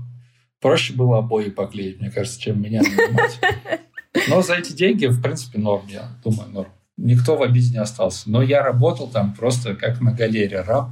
[0.60, 3.38] проще было обои поклеить, мне кажется, чем меня нанимать.
[4.28, 6.70] Но за эти деньги, в принципе, норм, я думаю, норм.
[6.96, 8.30] Никто в обиде не остался.
[8.30, 10.90] Но я работал там просто как на галере раб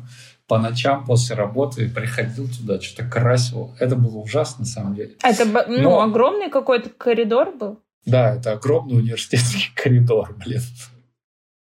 [0.53, 3.75] по ночам после работы приходил туда, что-то красил.
[3.79, 5.15] Это было ужасно, на самом деле.
[5.23, 6.03] Это ну, Но...
[6.03, 7.81] огромный какой-то коридор был?
[8.05, 10.61] Да, это огромный университетский коридор, блин.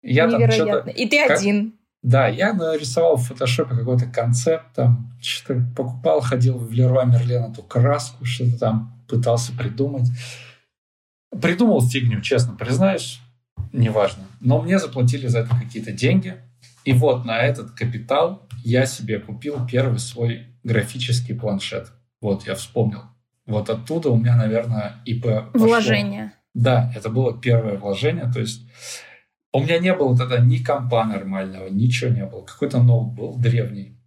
[0.02, 0.90] Я Невероятно.
[0.90, 1.38] И ты как...
[1.38, 1.72] один.
[2.02, 7.62] Да, я нарисовал в фотошопе какой-то концепт, там что-то покупал, ходил в Леруа Мерлен эту
[7.62, 10.10] краску, что-то там пытался придумать.
[11.40, 13.20] Придумал фигню, честно признаюсь,
[13.72, 14.24] неважно.
[14.40, 16.36] Но мне заплатили за это какие-то деньги.
[16.84, 21.92] И вот на этот капитал я себе купил первый свой графический планшет.
[22.20, 23.02] Вот, я вспомнил.
[23.46, 26.32] Вот оттуда у меня, наверное, и по Вложение.
[26.54, 28.30] Да, это было первое вложение.
[28.32, 28.68] То есть
[29.52, 32.44] у меня не было тогда ни компа нормального, ничего не было.
[32.44, 33.98] Какой-то ноут был древний.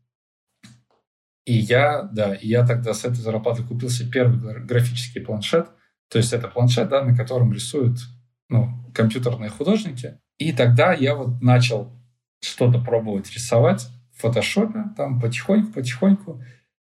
[1.45, 5.67] И я, да, и я тогда с этой зарплаты купил себе первый графический планшет.
[6.09, 7.99] То есть это планшет, да, на котором рисуют
[8.49, 10.19] ну, компьютерные художники.
[10.37, 11.94] И тогда я вот начал
[12.45, 16.41] что-то пробовать рисовать в фотошопе, там потихоньку-потихоньку.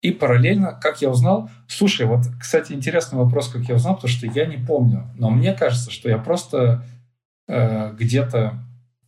[0.03, 4.27] И параллельно, как я узнал, слушай, вот, кстати, интересный вопрос, как я узнал, потому что
[4.27, 6.85] я не помню, но мне кажется, что я просто
[7.49, 8.59] э, где-то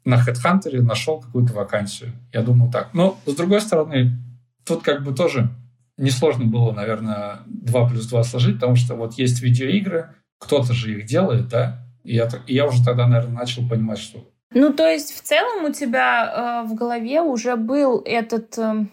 [0.06, 2.12] на HeadHunter нашел какую-то вакансию.
[2.32, 2.94] Я думаю так.
[2.94, 4.16] Но, с другой стороны,
[4.64, 5.50] тут как бы тоже
[5.98, 11.06] несложно было, наверное, 2 плюс 2 сложить, потому что вот есть видеоигры, кто-то же их
[11.06, 14.30] делает, да, и я, и я уже тогда, наверное, начал понимать, что
[14.60, 18.56] ну, то есть в целом у тебя э, в голове уже был этот...
[18.58, 18.86] Э,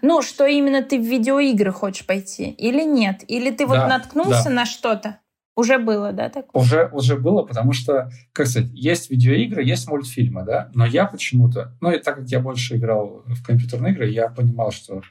[0.00, 3.22] ну, что именно ты в видеоигры хочешь пойти или нет?
[3.28, 4.50] Или ты вот наткнулся да.
[4.50, 5.18] на что-то?
[5.54, 6.62] Уже было, да, такое?
[6.62, 11.74] Уже, уже было, потому что, как сказать, есть видеоигры, есть мультфильмы, да, но я почему-то,
[11.80, 15.02] ну, и так как я больше играл в компьютерные игры, я понимал, что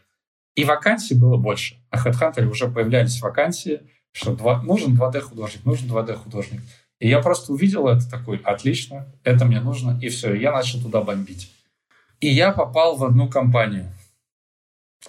[0.56, 1.76] и вакансий было больше.
[1.91, 6.62] На HeadHunter уже появлялись вакансии, что два, нужен 2D-художник, нужен 2D-художник.
[6.99, 11.01] И я просто увидел это такой, отлично, это мне нужно, и все, я начал туда
[11.01, 11.51] бомбить.
[12.21, 13.91] И я попал в одну компанию.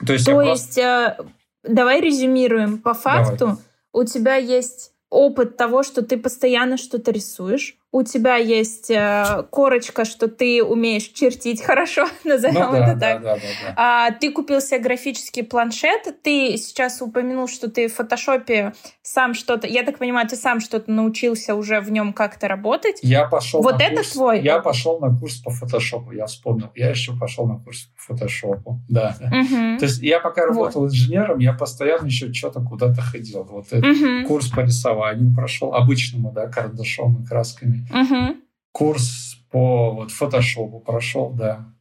[0.04, 1.16] То есть, То есть просто...
[1.20, 1.24] э,
[1.62, 2.78] давай резюмируем.
[2.78, 3.56] По факту давай.
[3.92, 10.04] у тебя есть опыт того, что ты постоянно что-то рисуешь, у тебя есть э, корочка,
[10.04, 13.22] что ты умеешь чертить хорошо, назовем ну, да, это так.
[13.22, 13.74] Да, да, да, да.
[13.76, 19.66] А, ты купил себе графический планшет, ты сейчас упомянул, что ты в фотошопе сам что-то,
[19.66, 22.98] я так понимаю, ты сам что-то научился уже в нем как-то работать.
[23.00, 23.62] Я пошел.
[23.62, 24.42] Вот это курс, твой.
[24.42, 26.68] Я пошел на курс по фотошопу, я вспомнил.
[26.74, 29.16] Я еще пошел на курс по фотошопу, да.
[29.20, 29.78] Угу.
[29.78, 30.90] То есть я пока работал вот.
[30.90, 33.44] инженером, я постоянно еще что-то куда-то ходил.
[33.44, 34.28] Вот угу.
[34.28, 37.85] курс по рисованию прошел обычному, да, карандашом и красками.
[37.90, 38.36] Угу.
[38.72, 41.72] Курс по вот, фотошопу прошел, да.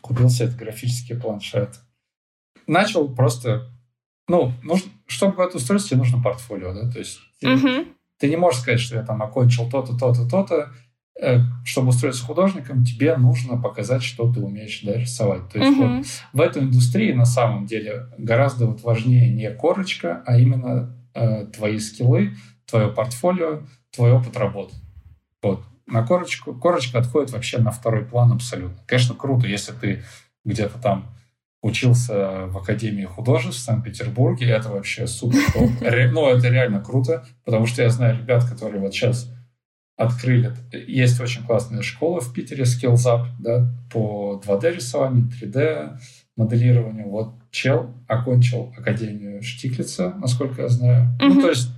[0.00, 1.80] Купил себе этот графический планшет.
[2.66, 3.68] Начал просто...
[4.28, 6.90] Ну, нужно, чтобы устроиться, тебе нужно портфолио, да?
[6.90, 7.86] То есть угу.
[8.18, 10.72] ты, не можешь сказать, что я там окончил то-то, то-то, то-то.
[11.20, 15.50] Э, чтобы устроиться художником, тебе нужно показать, что ты умеешь да, рисовать.
[15.50, 15.96] То есть угу.
[15.96, 21.46] вот в этой индустрии на самом деле гораздо вот важнее не корочка, а именно э,
[21.46, 22.36] твои скиллы,
[22.66, 24.74] твое портфолио, твой опыт работы.
[25.42, 25.62] Вот.
[25.86, 28.78] На корочку, корочка отходит вообще на второй план абсолютно.
[28.86, 30.04] Конечно, круто, если ты
[30.44, 31.08] где-то там
[31.62, 34.46] учился в Академии художеств в Санкт-Петербурге.
[34.50, 35.40] Это вообще супер.
[36.12, 39.30] Ну, это реально круто, потому что я знаю ребят, которые вот сейчас
[39.96, 40.54] открыли.
[40.72, 45.98] Есть очень классная школа в Питере, Skills Up, да, по 2D рисованию, 3D
[46.36, 47.10] моделированию.
[47.10, 51.14] Вот чел окончил Академию Штиглица, насколько я знаю.
[51.20, 51.34] Угу.
[51.34, 51.68] Ну, то есть,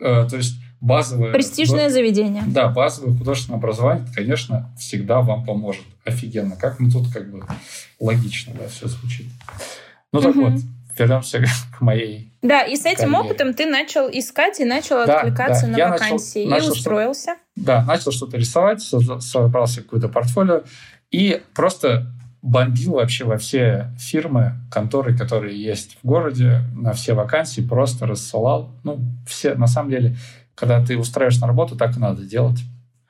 [0.00, 1.32] э, то есть базовое...
[1.32, 2.44] Престижное заведение.
[2.46, 5.82] Да, базовое художественное образование, конечно, всегда вам поможет.
[6.04, 6.56] Офигенно.
[6.56, 7.42] Как мы тут как бы
[7.98, 9.26] логично, да, все звучит.
[10.12, 10.50] Ну так угу.
[10.50, 10.60] вот,
[10.98, 11.42] вернемся
[11.78, 13.18] к моей Да, и с этим карьере.
[13.18, 15.72] опытом ты начал искать и начал да, откликаться да.
[15.72, 17.36] на Я вакансии начал, и начал устроился.
[17.56, 20.62] Да, начал что-то рисовать, собрался какое-то портфолио
[21.10, 22.12] и просто
[22.42, 28.70] бомбил вообще во все фирмы, конторы, которые есть в городе, на все вакансии, просто рассылал.
[28.84, 30.16] Ну, все, на самом деле,
[30.54, 32.60] когда ты устраиваешь на работу, так и надо делать.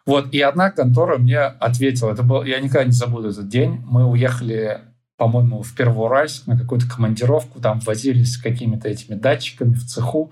[0.06, 4.04] Вот, и одна контора мне ответила, это был, я никогда не забуду этот день, мы
[4.04, 4.80] уехали,
[5.16, 10.30] по-моему, в Первоуральск на какую-то командировку, там возились с какими-то этими датчиками в цеху,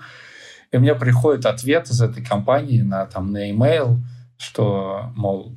[0.72, 3.98] и мне приходит ответ из этой компании на, там, на e-mail,
[4.36, 5.54] что, мол,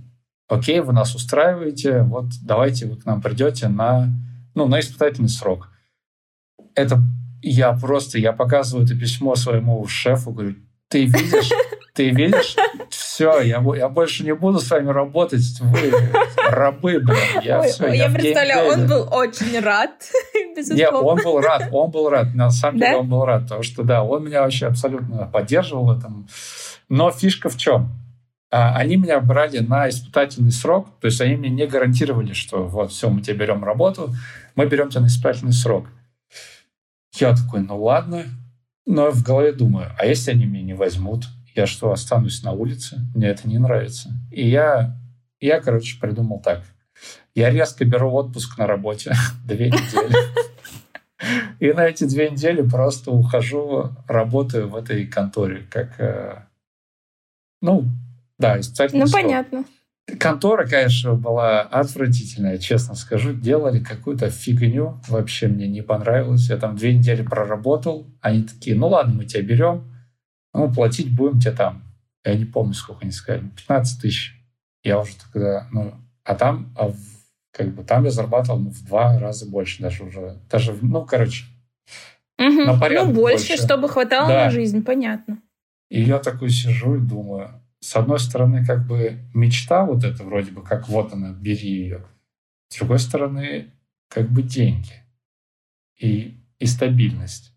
[0.47, 4.13] окей, вы нас устраиваете, вот давайте вы к нам придете на,
[4.53, 5.69] ну, на испытательный срок.
[6.73, 7.01] Это
[7.41, 10.55] я просто, я показываю это письмо своему шефу, говорю,
[10.88, 11.51] ты видишь,
[11.93, 12.55] ты видишь,
[12.89, 15.91] все, я, я больше не буду с вами работать, вы
[16.47, 17.17] рабы, блин.
[17.41, 19.91] Я, Ой, все, я, я представляю, он был очень рад,
[20.69, 22.97] Нет, он был рад, он был рад, на самом деле да?
[22.99, 26.27] он был рад, потому что, да, он меня вообще абсолютно поддерживал в этом.
[26.88, 27.89] Но фишка в чем?
[28.51, 32.91] А, они меня брали на испытательный срок, то есть они мне не гарантировали, что вот,
[32.91, 34.13] все, мы тебе берем работу,
[34.55, 35.88] мы берем тебя на испытательный срок.
[37.15, 38.25] Я такой, ну ладно,
[38.86, 41.25] но в голове думаю, а если они меня не возьмут,
[41.55, 42.97] я что, останусь на улице?
[43.15, 44.09] Мне это не нравится.
[44.31, 44.97] И я,
[45.39, 46.63] я короче, придумал так.
[47.33, 49.13] Я резко беру отпуск на работе
[49.45, 50.15] две недели.
[51.59, 56.43] И на эти две недели просто ухожу, работаю в этой конторе, как, э,
[57.61, 57.86] ну,
[58.38, 59.63] да, испытательный Ну, понятно.
[60.19, 63.33] Контора, конечно, была отвратительная, честно скажу.
[63.33, 66.49] Делали какую-то фигню, вообще мне не понравилось.
[66.49, 68.07] Я там две недели проработал.
[68.21, 69.91] Они такие, ну ладно, мы тебя берем,
[70.53, 71.83] ну, платить будем тебе там.
[72.23, 74.35] Я не помню, сколько они сказали, 15 тысяч.
[74.83, 76.97] Я уже тогда, ну, а там, а в,
[77.51, 80.39] как бы там я зарабатывал ну, в два раза больше даже уже.
[80.49, 81.45] Даже, ну, короче,
[82.37, 82.63] угу.
[82.63, 84.45] на порядок Ну, больше, больше, чтобы хватало да.
[84.45, 85.41] на жизнь, понятно.
[85.89, 90.49] И я такой сижу и думаю, с одной стороны, как бы мечта вот эта вроде
[90.49, 92.03] бы, как вот она, бери ее.
[92.69, 93.73] С другой стороны,
[94.09, 95.03] как бы деньги
[95.99, 97.53] и, и стабильность.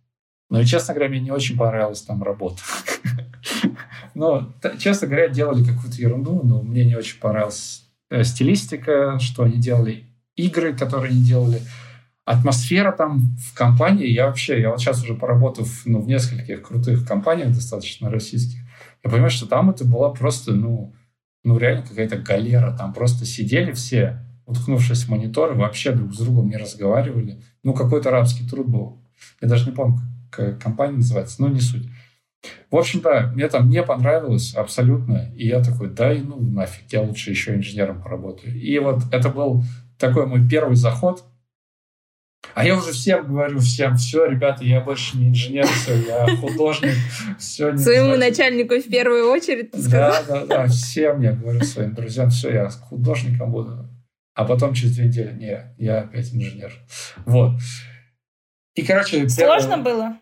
[0.50, 2.60] Но, и, честно говоря, мне не очень понравилась там работа.
[4.14, 9.58] Но, честно говоря, делали какую-то ерунду, но мне не очень понравилась э, стилистика, что они
[9.58, 10.04] делали,
[10.34, 11.62] игры, которые они делали,
[12.24, 14.08] атмосфера там в компании.
[14.08, 18.58] Я вообще, я вот сейчас уже поработав ну, в нескольких крутых компаниях достаточно российских,
[19.04, 20.94] я понимаю, что там это была просто, ну,
[21.44, 22.76] ну реально какая-то галера.
[22.76, 27.42] Там просто сидели все, уткнувшись в мониторы, вообще друг с другом не разговаривали.
[27.62, 29.02] Ну, какой-то рабский труд был.
[29.40, 31.88] Я даже не помню, как компания называется, но не суть.
[32.70, 35.32] В общем-то, мне там не понравилось абсолютно.
[35.36, 38.54] И я такой, да и ну нафиг, я лучше еще инженером поработаю.
[38.54, 39.64] И вот это был
[39.98, 41.24] такой мой первый заход
[42.54, 46.94] а я уже всем говорю, всем, все, ребята, я больше не инженер, все, я художник,
[47.38, 47.70] все.
[47.70, 50.12] Не Своему начальнику в первую очередь ты сказал?
[50.26, 53.88] Да, да, да, всем я говорю своим друзьям, все, я художником буду.
[54.34, 56.72] А потом через две недели, не, я опять инженер.
[57.26, 57.52] Вот.
[58.74, 59.28] И, короче...
[59.28, 59.84] Сложно первое...
[59.84, 60.16] было?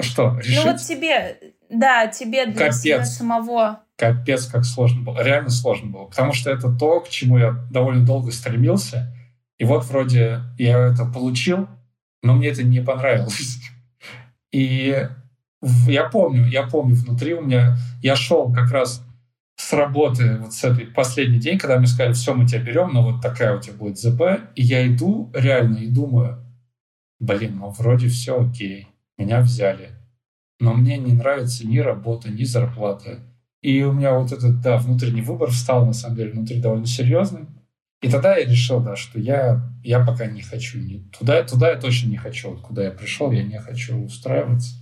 [0.00, 0.56] Что, решить?
[0.56, 1.38] Ну вот тебе,
[1.70, 2.80] да, тебе для Капец.
[2.80, 3.80] себя самого.
[3.96, 5.22] Капец, как сложно было.
[5.22, 6.04] Реально сложно было.
[6.04, 9.14] Потому что это то, к чему я довольно долго стремился.
[9.58, 11.68] И вот вроде я это получил,
[12.22, 13.58] но мне это не понравилось.
[14.52, 15.08] И
[15.86, 19.04] я помню, я помню внутри у меня, я шел как раз
[19.56, 23.02] с работы вот с этой последний день, когда мне сказали, все, мы тебя берем, но
[23.02, 24.22] вот такая у тебя будет ЗП.
[24.56, 26.44] И я иду реально и думаю,
[27.20, 29.90] блин, ну вроде все окей, меня взяли.
[30.60, 33.20] Но мне не нравится ни работа, ни зарплата.
[33.62, 37.46] И у меня вот этот, да, внутренний выбор встал, на самом деле, внутри довольно серьезный.
[38.04, 40.78] И тогда я решил, да, что я, я пока не хочу.
[40.78, 42.50] Не, туда, туда я точно не хочу.
[42.50, 44.76] Вот куда я пришел, я не хочу устраиваться.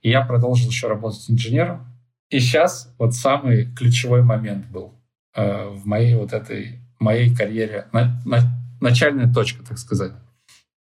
[0.00, 1.86] И я продолжил еще работать инженером.
[2.30, 4.94] И сейчас вот самый ключевой момент был
[5.34, 8.38] э, в моей вот этой моей карьере, на, на,
[8.80, 10.12] начальная точка, так сказать.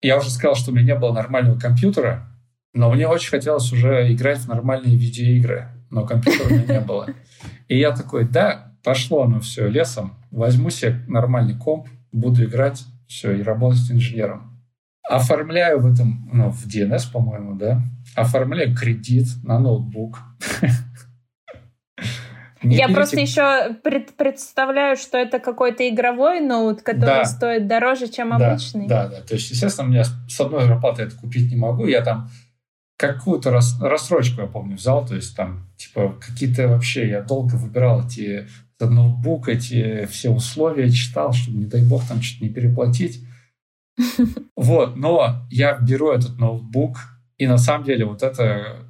[0.01, 2.27] Я уже сказал, что у меня не было нормального компьютера,
[2.73, 7.07] но мне очень хотелось уже играть в нормальные видеоигры, но компьютера у меня не было.
[7.69, 13.33] И я такой, да, пошло оно все лесом, возьму себе нормальный комп, буду играть, все,
[13.33, 14.59] и работать инженером.
[15.09, 17.81] оформляю в этом, ну, в DNS, по-моему, да,
[18.15, 20.19] оформляю кредит на ноутбук.
[22.63, 22.95] Не Я берите...
[22.95, 27.25] просто еще пред, представляю, что это какой-то игровой ноут, который да.
[27.25, 28.87] стоит дороже, чем да, обычный.
[28.87, 29.21] Да, да.
[29.21, 31.87] То есть, естественно, у меня с одной зарплаты это купить не могу.
[31.87, 32.29] Я там
[32.97, 35.03] какую-то рас, рассрочку, я помню, взял.
[35.05, 37.09] То есть там, типа, какие-то вообще...
[37.09, 38.47] Я долго выбирал эти
[38.89, 43.23] ноутбук, эти все условия читал, чтобы, не дай бог, там что-то не переплатить.
[44.55, 46.97] Вот, но я беру этот ноутбук,
[47.37, 48.85] и на самом деле вот это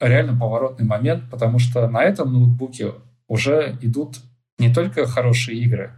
[0.00, 2.92] реально поворотный момент, потому что на этом ноутбуке
[3.26, 4.18] уже идут
[4.58, 5.92] не только хорошие игры,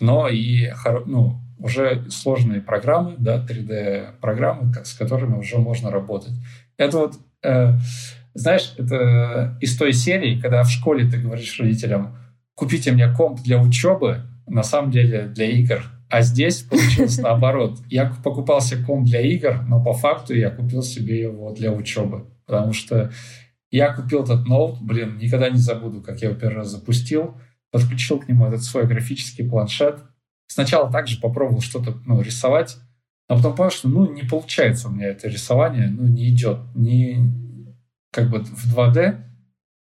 [0.00, 0.72] но и
[1.06, 6.32] ну, уже сложные программы, да, 3D-программы, с которыми уже можно работать.
[6.76, 7.76] Это вот, э,
[8.34, 12.16] знаешь, это из той серии, когда в школе ты говоришь родителям,
[12.58, 15.80] купите мне комп для учебы, на самом деле для игр.
[16.10, 17.78] А здесь получилось наоборот.
[17.88, 22.26] Я покупал себе комп для игр, но по факту я купил себе его для учебы.
[22.46, 23.12] Потому что
[23.70, 27.36] я купил этот ноут, блин, никогда не забуду, как я его первый раз запустил,
[27.70, 30.02] подключил к нему этот свой графический планшет.
[30.48, 32.76] Сначала также попробовал что-то ну, рисовать,
[33.28, 36.58] а потом понял, что ну, не получается у меня это рисование, ну, не идет.
[36.74, 37.30] Не,
[38.10, 39.27] как бы в 2D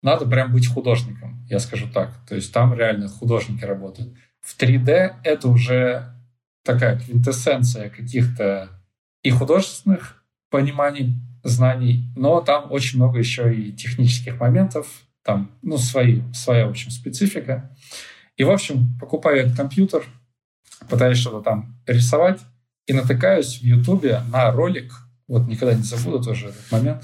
[0.03, 2.13] надо прям быть художником, я скажу так.
[2.27, 4.13] То есть там реально художники работают.
[4.41, 6.13] В 3D это уже
[6.63, 8.69] такая квинтэссенция каких-то
[9.23, 14.87] и художественных пониманий знаний, но там очень много еще и технических моментов,
[15.23, 17.75] там, ну, свои, своя, в общем, специфика.
[18.35, 20.03] И, в общем, покупаю этот компьютер,
[20.89, 22.41] пытаюсь что-то там рисовать,
[22.85, 24.93] и натыкаюсь в Ютубе на ролик,
[25.27, 27.03] вот никогда не забуду тоже этот момент,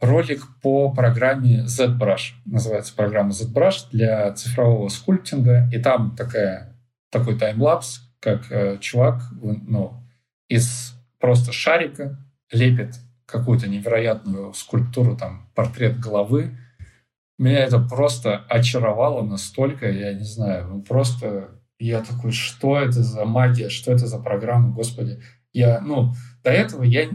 [0.00, 2.34] ролик по программе ZBrush.
[2.44, 5.68] Называется программа ZBrush для цифрового скульптинга.
[5.72, 6.76] И там такая,
[7.10, 10.02] такой таймлапс, как э, чувак ну,
[10.48, 12.18] из просто шарика
[12.52, 12.96] лепит
[13.26, 16.58] какую-то невероятную скульптуру, там, портрет головы.
[17.38, 23.24] Меня это просто очаровало настолько, я не знаю, ну просто я такой, что это за
[23.24, 25.20] магия, что это за программа, господи.
[25.52, 26.12] Я, ну,
[26.42, 27.08] до этого я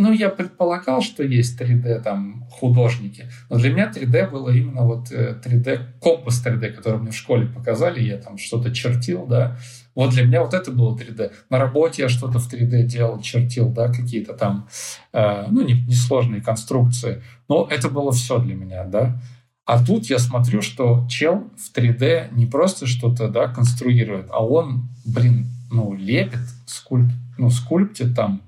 [0.00, 5.10] ну, я предполагал, что есть 3D там художники, но для меня 3D было именно вот
[5.10, 9.58] 3D, э, компас 3D, который мне в школе показали, я там что-то чертил, да.
[9.94, 11.32] Вот для меня вот это было 3D.
[11.50, 14.68] На работе я что-то в 3D делал, чертил, да, какие-то там,
[15.12, 17.22] э, ну, несложные не конструкции.
[17.48, 19.20] Но это было все для меня, да.
[19.66, 24.88] А тут я смотрю, что чел в 3D не просто что-то, да, конструирует, а он,
[25.04, 28.40] блин, ну, лепит, скульп, ну, скульптит там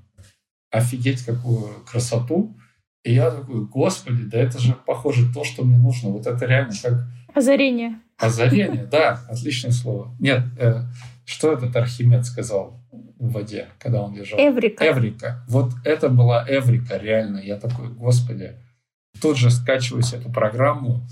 [0.73, 2.57] офигеть, какую красоту.
[3.05, 6.11] И я такой, господи, да это же похоже то, что мне нужно.
[6.11, 7.07] Вот это реально как...
[7.35, 8.01] Озарение.
[8.19, 10.15] Озарение, да, отличное слово.
[10.19, 10.83] Нет, э,
[11.25, 14.39] что этот Архимед сказал в воде, когда он лежал?
[14.39, 14.85] Эврика.
[14.85, 15.45] Эврика.
[15.49, 17.39] Вот это была Эврика, реально.
[17.39, 18.53] Я такой, господи.
[19.21, 21.07] Тут же скачиваюсь эту программу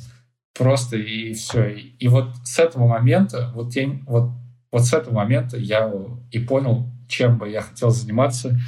[0.56, 1.68] просто и все.
[1.68, 4.30] И, и вот с этого момента, вот, я, вот,
[4.70, 5.92] вот с этого момента я
[6.30, 8.58] и понял, чем бы я хотел заниматься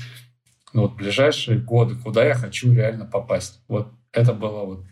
[0.73, 3.61] ну, вот ближайшие годы, куда я хочу реально попасть.
[3.69, 4.85] Вот это была вот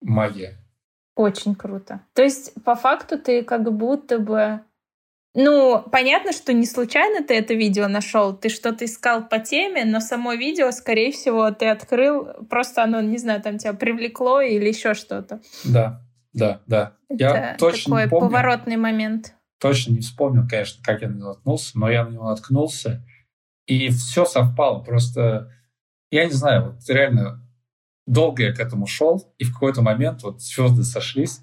[0.00, 0.58] магия.
[1.14, 2.00] Очень круто.
[2.14, 4.60] То есть, по факту, ты как будто бы...
[5.34, 10.00] Ну, понятно, что не случайно ты это видео нашел, ты что-то искал по теме, но
[10.00, 14.94] само видео, скорее всего, ты открыл, просто оно, не знаю, там тебя привлекло или еще
[14.94, 15.40] что-то.
[15.64, 16.02] Да,
[16.32, 16.96] да, да.
[17.08, 19.34] Это я точно такой помню, поворотный момент.
[19.60, 23.04] Точно не вспомнил, конечно, как я на него наткнулся, но я на него наткнулся,
[23.66, 24.80] и все совпало.
[24.80, 25.52] Просто,
[26.10, 27.42] я не знаю, вот реально
[28.06, 31.40] долго я к этому шел, и в какой-то момент вот звезды сошлись,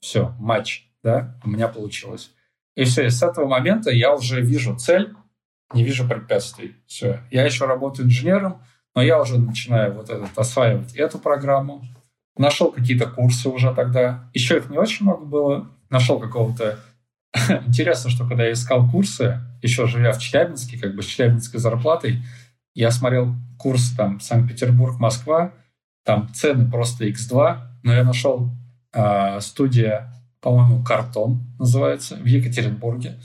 [0.00, 2.30] все, матч, да, у меня получилось.
[2.76, 5.14] И все, и с этого момента я уже вижу цель,
[5.72, 6.76] не вижу препятствий.
[6.86, 7.20] Все.
[7.30, 8.62] Я еще работаю инженером,
[8.94, 11.82] но я уже начинаю вот этот, осваивать эту программу.
[12.36, 14.30] Нашел какие-то курсы уже тогда.
[14.32, 15.70] Еще их не очень много было.
[15.90, 16.78] Нашел какого-то
[17.66, 22.22] Интересно, что когда я искал курсы, еще живя в Челябинске, как бы с челябинской зарплатой,
[22.74, 25.52] я смотрел курсы там Санкт-Петербург, Москва,
[26.04, 28.50] там цены просто x2, но я нашел
[28.92, 33.18] э, студия, по-моему, Картон называется, в Екатеринбурге.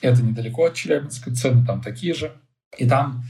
[0.00, 2.32] Это недалеко от Челябинска, цены там такие же.
[2.78, 3.22] И там,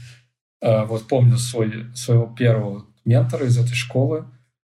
[0.61, 4.25] э, вот помню свой, своего первого ментора из этой школы,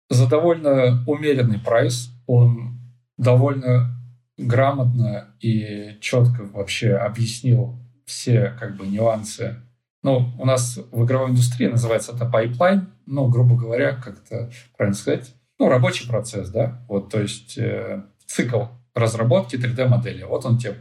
[0.09, 2.79] за довольно умеренный прайс, он
[3.17, 3.98] довольно
[4.39, 9.61] грамотно и четко вообще объяснил все как бы нюансы.
[10.01, 14.97] Ну, у нас в игровой индустрии называется это pipeline, ну, грубо говоря, как это правильно
[14.97, 18.63] сказать, ну, рабочий процесс, да, вот, то есть э, цикл
[18.95, 20.23] разработки 3D-модели.
[20.23, 20.75] Вот он тебе,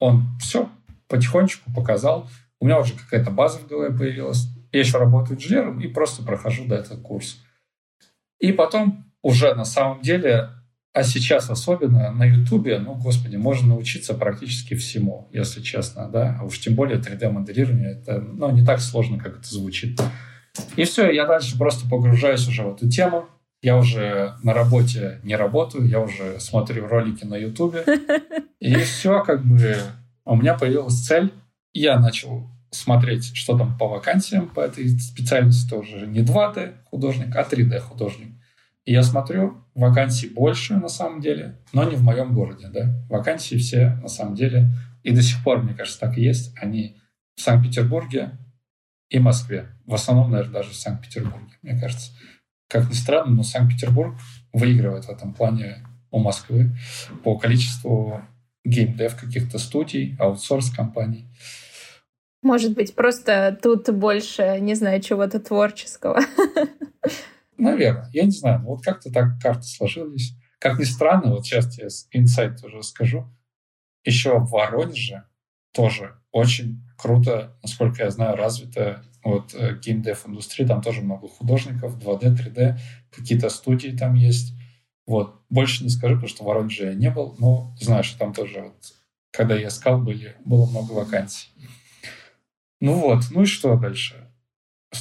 [0.00, 0.68] он все
[1.08, 4.48] потихонечку показал, у меня уже какая-то база в голове появилась.
[4.72, 7.40] Я еще работаю инженером и просто прохожу до этого курс.
[8.40, 10.50] И потом уже на самом деле,
[10.94, 16.38] а сейчас особенно на Ютубе, ну, господи, можно научиться практически всему, если честно, да.
[16.40, 20.00] А уж тем более 3D-моделирование, это, ну, не так сложно, как это звучит.
[20.76, 23.26] И все, я дальше просто погружаюсь уже в эту тему.
[23.60, 27.84] Я уже на работе не работаю, я уже смотрю ролики на Ютубе.
[28.60, 29.76] И все, как бы,
[30.24, 31.32] у меня появилась цель.
[31.72, 37.42] Я начал смотреть, что там по вакансиям по этой специальности тоже не 2D художник, а
[37.42, 38.28] 3D художник.
[38.84, 42.68] И я смотрю, вакансий больше на самом деле, но не в моем городе.
[42.68, 42.94] Да?
[43.08, 44.70] Вакансии все на самом деле,
[45.02, 46.96] и до сих пор, мне кажется, так и есть, они
[47.36, 48.38] в Санкт-Петербурге
[49.10, 49.68] и Москве.
[49.86, 52.12] В основном, наверное, даже в Санкт-Петербурге, мне кажется.
[52.68, 54.16] Как ни странно, но Санкт-Петербург
[54.52, 56.76] выигрывает в этом плане у Москвы
[57.22, 58.22] по количеству
[58.64, 61.26] геймдев каких-то студий, аутсорс-компаний.
[62.42, 66.20] Может быть, просто тут больше, не знаю, чего-то творческого.
[67.56, 68.62] Наверное, я не знаю.
[68.62, 70.36] Вот как-то так карты сложились.
[70.58, 73.30] Как ни странно, вот сейчас я инсайт тоже скажу.
[74.04, 75.24] Еще в Воронеже
[75.72, 80.66] тоже очень круто, насколько я знаю, развитая вот э, геймдев индустрия.
[80.66, 82.78] Там тоже много художников, 2D, 3D,
[83.10, 84.54] какие-то студии там есть.
[85.06, 85.42] Вот.
[85.50, 88.62] Больше не скажу, потому что в Воронеже я не был, но знаю, что там тоже,
[88.62, 88.94] вот,
[89.30, 91.48] когда я искал, были, было много вакансий.
[92.80, 94.23] Ну вот, ну и что дальше?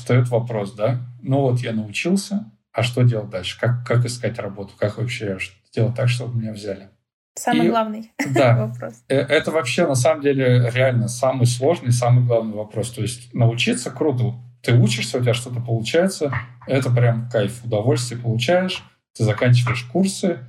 [0.03, 3.57] Встает вопрос, да, ну вот я научился, а что делать дальше?
[3.57, 4.73] Как, как искать работу?
[4.77, 5.37] Как вообще
[5.71, 6.89] сделать так, чтобы меня взяли?
[7.35, 9.03] Самый и, главный да, вопрос.
[9.07, 12.91] Э, это вообще на самом деле реально самый сложный, самый главный вопрос.
[12.91, 14.35] То есть научиться круто.
[14.61, 16.33] Ты учишься, у тебя что-то получается,
[16.67, 18.83] это прям кайф, удовольствие получаешь,
[19.15, 20.39] ты заканчиваешь курсы,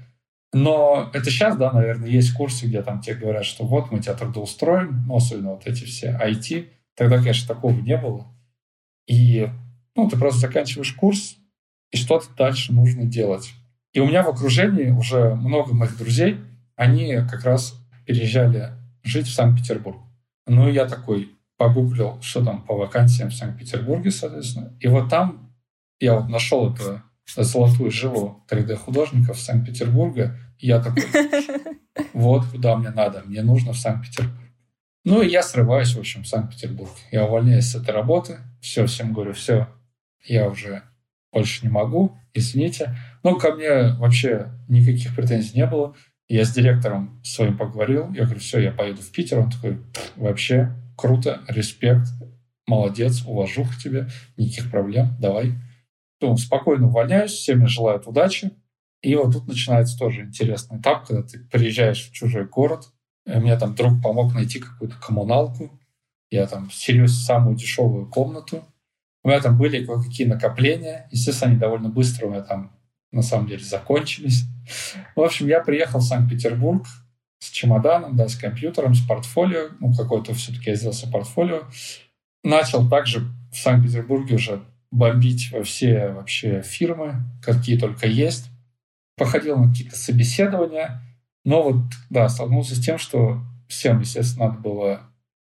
[0.53, 4.15] но это сейчас, да, наверное, есть курсы, где там тебе говорят, что вот мы тебя
[4.15, 6.69] трудоустроим, ну, особенно вот эти все IT.
[6.97, 8.27] Тогда, конечно, такого не было.
[9.07, 9.49] И
[9.97, 11.37] ну, ты просто заканчиваешь курс,
[11.91, 13.53] и что-то дальше нужно делать.
[13.93, 16.41] И у меня в окружении уже много моих друзей,
[16.75, 18.73] они как раз переезжали
[19.05, 19.99] жить в Санкт-Петербург.
[20.47, 24.77] Ну, я такой погуглил, что там по вакансиям в Санкт-Петербурге, соответственно.
[24.81, 25.55] И вот там
[26.01, 27.01] я вот нашел эту
[27.37, 30.37] золотую жилу 3D-художников Санкт-Петербурга.
[30.59, 31.05] И я такой,
[32.13, 33.23] вот куда мне надо.
[33.25, 34.41] Мне нужно в Санкт-Петербург.
[35.05, 36.91] Ну, и я срываюсь, в общем, в Санкт-Петербург.
[37.13, 38.39] Я увольняюсь с этой работы.
[38.65, 39.69] Все, всем говорю, все,
[40.25, 40.85] я уже
[41.31, 42.97] больше не могу, извините.
[43.23, 45.95] Но ко мне вообще никаких претензий не было.
[46.29, 48.11] Я с директором своим поговорил.
[48.15, 49.41] Я говорю, все, я поеду в Питер.
[49.41, 49.83] Он такой,
[50.17, 52.09] вообще круто, респект,
[52.67, 54.09] молодец, уважуха тебе,
[54.39, 55.53] никаких проблем, давай.
[56.23, 58.51] Ну, спокойно увольняюсь, всем мне желают удачи.
[59.03, 62.87] И вот тут начинается тоже интересный этап, когда ты приезжаешь в чужой город,
[63.27, 65.79] мне там друг помог найти какую-то коммуналку.
[66.35, 68.65] Я там селюсь в самую дешевую комнату.
[69.23, 71.09] У меня там были кое-какие накопления.
[71.13, 72.73] Естественно, они довольно быстро у меня там
[73.13, 74.43] на самом деле закончились.
[75.15, 76.87] В общем, я приехал в Санкт-Петербург
[77.39, 79.69] с чемоданом, да, с компьютером, с портфолио.
[79.79, 81.69] Ну, какое-то все-таки я сделал портфолио.
[82.43, 83.21] Начал также
[83.53, 88.51] в Санкт-Петербурге уже бомбить во все вообще фирмы, какие только есть.
[89.17, 91.01] Походил на какие-то собеседования.
[91.45, 91.77] Но вот,
[92.11, 95.14] да, столкнулся с тем, что всем, естественно, надо было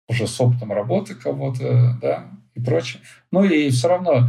[0.09, 3.03] уже с опытом работы кого-то, да, и прочее.
[3.31, 4.29] Ну и все равно,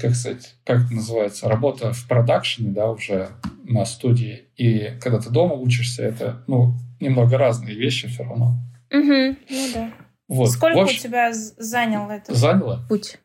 [0.00, 3.30] как сказать, как это называется, работа в продакшене, да, уже
[3.64, 8.58] на студии, и когда ты дома учишься, это, ну, немного разные вещи все равно.
[8.90, 9.90] Угу, ну да.
[10.28, 10.50] Вот.
[10.50, 12.34] Сколько общем, у тебя занял это?
[12.34, 12.84] Заняло?
[12.88, 13.18] Путь.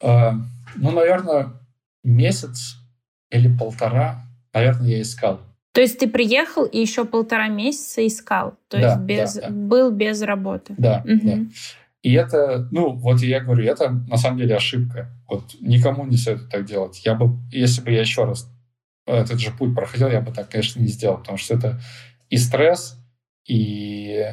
[0.00, 0.34] А,
[0.76, 1.52] ну, наверное,
[2.04, 2.76] месяц
[3.30, 5.40] или полтора, наверное, я искал.
[5.72, 9.50] То есть ты приехал и еще полтора месяца искал, то да, есть без, да, да.
[9.50, 10.74] был без работы.
[10.76, 11.20] Да, угу.
[11.22, 11.38] да.
[12.02, 15.10] И это, ну, вот я говорю, это на самом деле ошибка.
[15.28, 17.02] Вот никому не советую так делать.
[17.04, 18.50] Я бы, если бы я еще раз
[19.04, 21.80] этот же путь проходил, я бы так, конечно, не сделал, потому что это
[22.28, 22.96] и стресс,
[23.46, 24.24] и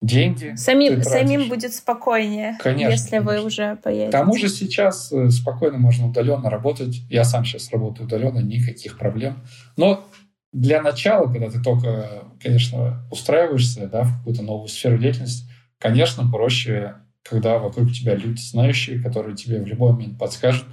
[0.00, 0.54] деньги.
[0.56, 3.30] Самим, самим будет спокойнее, конечно, если конечно.
[3.30, 4.08] вы уже поедете.
[4.08, 7.02] К тому же сейчас э, спокойно можно удаленно работать.
[7.10, 9.44] Я сам сейчас работаю удаленно, никаких проблем.
[9.76, 10.04] Но
[10.52, 15.48] для начала, когда ты только, конечно, устраиваешься да, в какую-то новую сферу деятельности,
[15.78, 20.66] конечно, проще, когда вокруг тебя люди знающие, которые тебе в любой момент подскажут.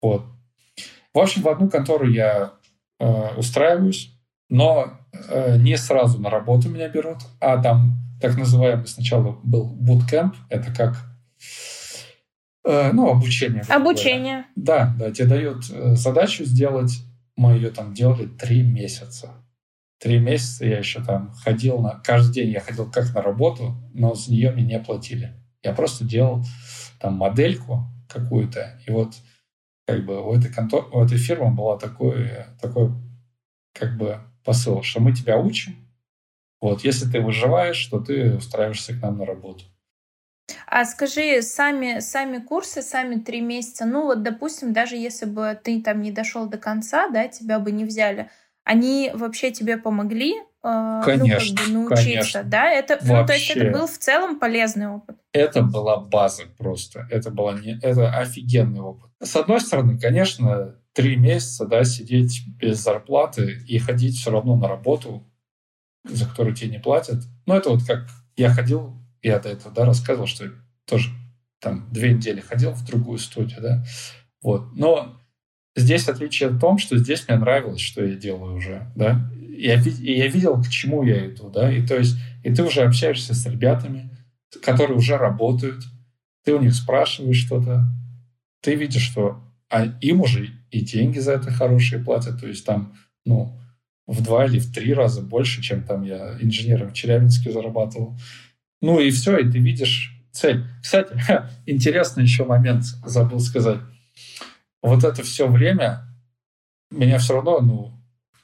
[0.00, 0.24] Вот.
[1.12, 2.52] В общем, в одну контору я
[3.00, 4.12] э, устраиваюсь,
[4.48, 4.98] но
[5.28, 10.72] э, не сразу на работу меня берут, а там так называемый сначала был bootcamp, это
[10.72, 10.96] как
[12.64, 13.64] э, ну, обучение.
[13.68, 14.46] Обучение.
[14.54, 16.92] Да, да, тебе дают э, задачу сделать
[17.40, 19.32] мы ее там делали три месяца.
[19.98, 21.98] Три месяца я еще там ходил на...
[22.00, 25.34] Каждый день я ходил как на работу, но за нее мне не платили.
[25.62, 26.44] Я просто делал
[27.00, 29.14] там модельку какую-то, и вот
[29.86, 32.28] как бы у этой, контор, у этой фирмы была такой,
[32.60, 32.92] такой
[33.72, 35.76] как бы посыл, что мы тебя учим,
[36.60, 39.64] вот, если ты выживаешь, то ты устраиваешься к нам на работу.
[40.66, 45.82] А скажи, сами, сами курсы, сами три месяца, ну вот, допустим, даже если бы ты
[45.82, 48.30] там не дошел до конца, да, тебя бы не взяли,
[48.64, 52.44] они вообще тебе помогли конечно, э, ну, как бы научиться, конечно.
[52.44, 52.70] да?
[52.70, 53.14] Это, Вообще.
[53.14, 55.16] ну, то есть это был в целом полезный опыт.
[55.32, 57.06] Это была база просто.
[57.10, 59.10] Это, была не, это офигенный опыт.
[59.22, 64.68] С одной стороны, конечно, три месяца да, сидеть без зарплаты и ходить все равно на
[64.68, 65.26] работу,
[66.04, 67.22] за которую тебе не платят.
[67.46, 70.50] Ну, это вот как я ходил, я до этого да, рассказывал, что
[70.86, 71.10] тоже
[71.60, 73.84] там две недели ходил в другую студию, да.
[74.42, 74.74] Вот.
[74.74, 75.20] Но
[75.76, 79.30] здесь отличие в том, что здесь мне нравилось, что я делаю уже, да.
[79.56, 81.70] Я, и я видел, к чему я иду, да.
[81.70, 84.10] И то есть, и ты уже общаешься с ребятами,
[84.62, 85.84] которые уже работают,
[86.44, 87.84] ты у них спрашиваешь что-то,
[88.62, 92.94] ты видишь, что а им уже и деньги за это хорошие платят, то есть там,
[93.24, 93.56] ну,
[94.06, 98.18] в два или в три раза больше, чем там я инженером в Челябинске зарабатывал.
[98.80, 100.64] Ну и все, и ты видишь цель.
[100.82, 101.12] Кстати,
[101.66, 103.80] интересный еще момент забыл сказать.
[104.82, 106.06] Вот это все время
[106.90, 107.92] меня все равно, ну,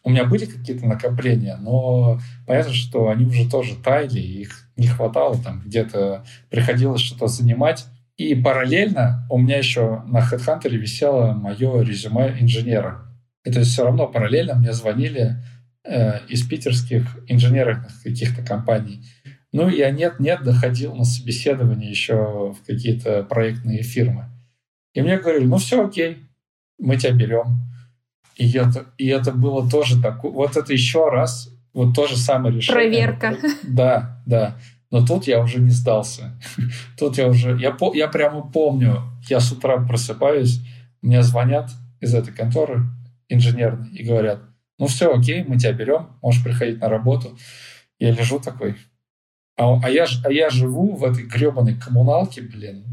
[0.04, 5.36] у меня были какие-то накопления, но понятно, что они уже тоже таяли, их не хватало,
[5.42, 7.86] там где-то приходилось что-то занимать.
[8.16, 13.02] И параллельно у меня еще на HeadHunter висело мое резюме инженера.
[13.44, 15.36] И то есть все равно параллельно мне звонили
[15.84, 19.04] э, из питерских инженерных каких-то компаний.
[19.56, 24.26] Ну, я нет-нет доходил на собеседование еще в какие-то проектные фирмы.
[24.92, 26.18] И мне говорили, ну все окей,
[26.78, 27.62] мы тебя берем.
[28.34, 30.22] И это, и это было тоже так.
[30.24, 32.90] Вот это еще раз, вот то же самое решение.
[32.90, 33.36] Проверка.
[33.62, 34.58] Да, да.
[34.90, 36.38] Но тут я уже не сдался.
[36.98, 37.58] Тут я уже...
[37.58, 40.60] Я, я прямо помню, я с утра просыпаюсь,
[41.00, 42.82] мне звонят из этой конторы
[43.30, 44.40] инженерной и говорят,
[44.78, 47.38] ну все, окей, мы тебя берем, можешь приходить на работу.
[47.98, 48.76] Я лежу такой,
[49.58, 52.84] а, а, я, а я живу в этой гребаной коммуналке, блин.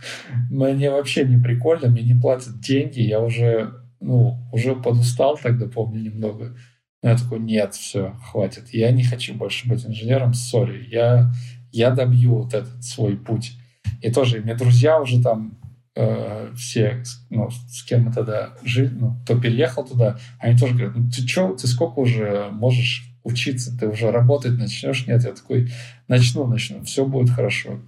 [0.50, 6.00] Мне вообще не прикольно, мне не платят деньги, я уже, ну, уже подустал тогда, помню,
[6.00, 6.56] немного.
[7.02, 8.70] Но я такой, нет, все, хватит.
[8.72, 10.88] Я не хочу больше быть инженером, сори.
[10.90, 11.30] Я,
[11.70, 13.52] я добью вот этот свой путь.
[14.00, 15.58] И тоже, мне друзья уже там
[15.94, 20.96] э, все, ну, с кем мы тогда жили, ну, кто переехал туда, они тоже говорят,
[20.96, 25.06] ну, ты что, ты сколько уже можешь учиться, ты уже работать начнешь?
[25.06, 25.68] Нет, я такой,
[26.08, 27.80] начну, начну, все будет хорошо.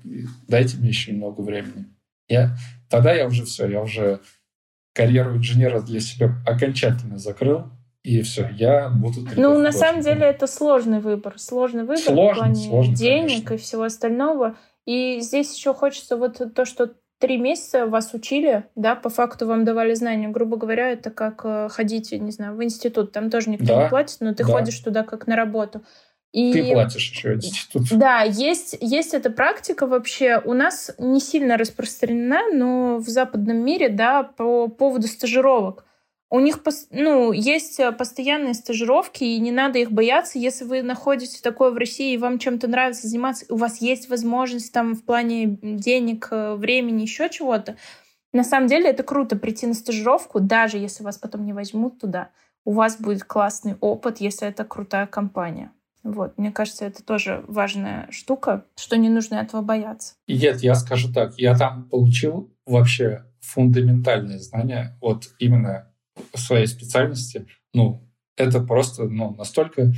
[0.48, 1.86] Дайте мне еще немного времени.
[2.28, 2.56] Я,
[2.90, 4.20] тогда я уже все, я уже
[4.92, 7.70] карьеру инженера для себя окончательно закрыл,
[8.02, 9.26] и все, я буду...
[9.36, 11.38] Ну, на самом деле, это сложный выбор.
[11.38, 13.54] Сложный выбор сложный, в плане сложный, денег конечно.
[13.54, 14.56] и всего остального.
[14.86, 19.64] И здесь еще хочется вот то, что три месяца вас учили, да, по факту вам
[19.64, 20.28] давали знания.
[20.28, 23.12] Грубо говоря, это как э, ходить, не знаю, в институт.
[23.12, 24.52] Там тоже никто да, не платит, но ты да.
[24.52, 25.82] ходишь туда как на работу.
[26.32, 26.52] И...
[26.52, 27.84] Ты платишь еще институт.
[27.90, 30.40] Да, есть, есть эта практика вообще.
[30.44, 35.84] У нас не сильно распространена, но в западном мире, да, по поводу стажировок.
[36.30, 36.60] У них
[36.90, 40.38] ну, есть э, постоянные стажировки, и не надо их бояться.
[40.38, 44.72] Если вы находитесь такое в России, и вам чем-то нравится заниматься, у вас есть возможность
[44.72, 47.76] там в плане денег, э, времени, еще чего-то,
[48.32, 52.30] на самом деле это круто прийти на стажировку, даже если вас потом не возьмут туда.
[52.64, 55.72] У вас будет классный опыт, если это крутая компания.
[56.02, 60.14] Вот, мне кажется, это тоже важная штука, что не нужно этого бояться.
[60.26, 65.90] Нет, я скажу так, я там получил вообще фундаментальные знания, вот именно
[66.36, 68.06] своей специальности, ну,
[68.36, 69.92] это просто ну, настолько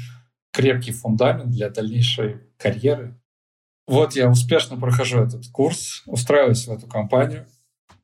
[0.52, 3.20] крепкий фундамент для дальнейшей карьеры.
[3.86, 7.46] Вот я успешно прохожу этот курс, устраиваюсь в эту компанию.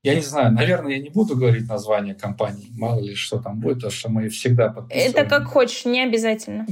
[0.03, 3.77] Я не знаю, наверное, я не буду говорить название компании, мало ли что там будет,
[3.77, 5.11] потому что мы всегда подписываем.
[5.11, 6.67] Это как хочешь, не обязательно.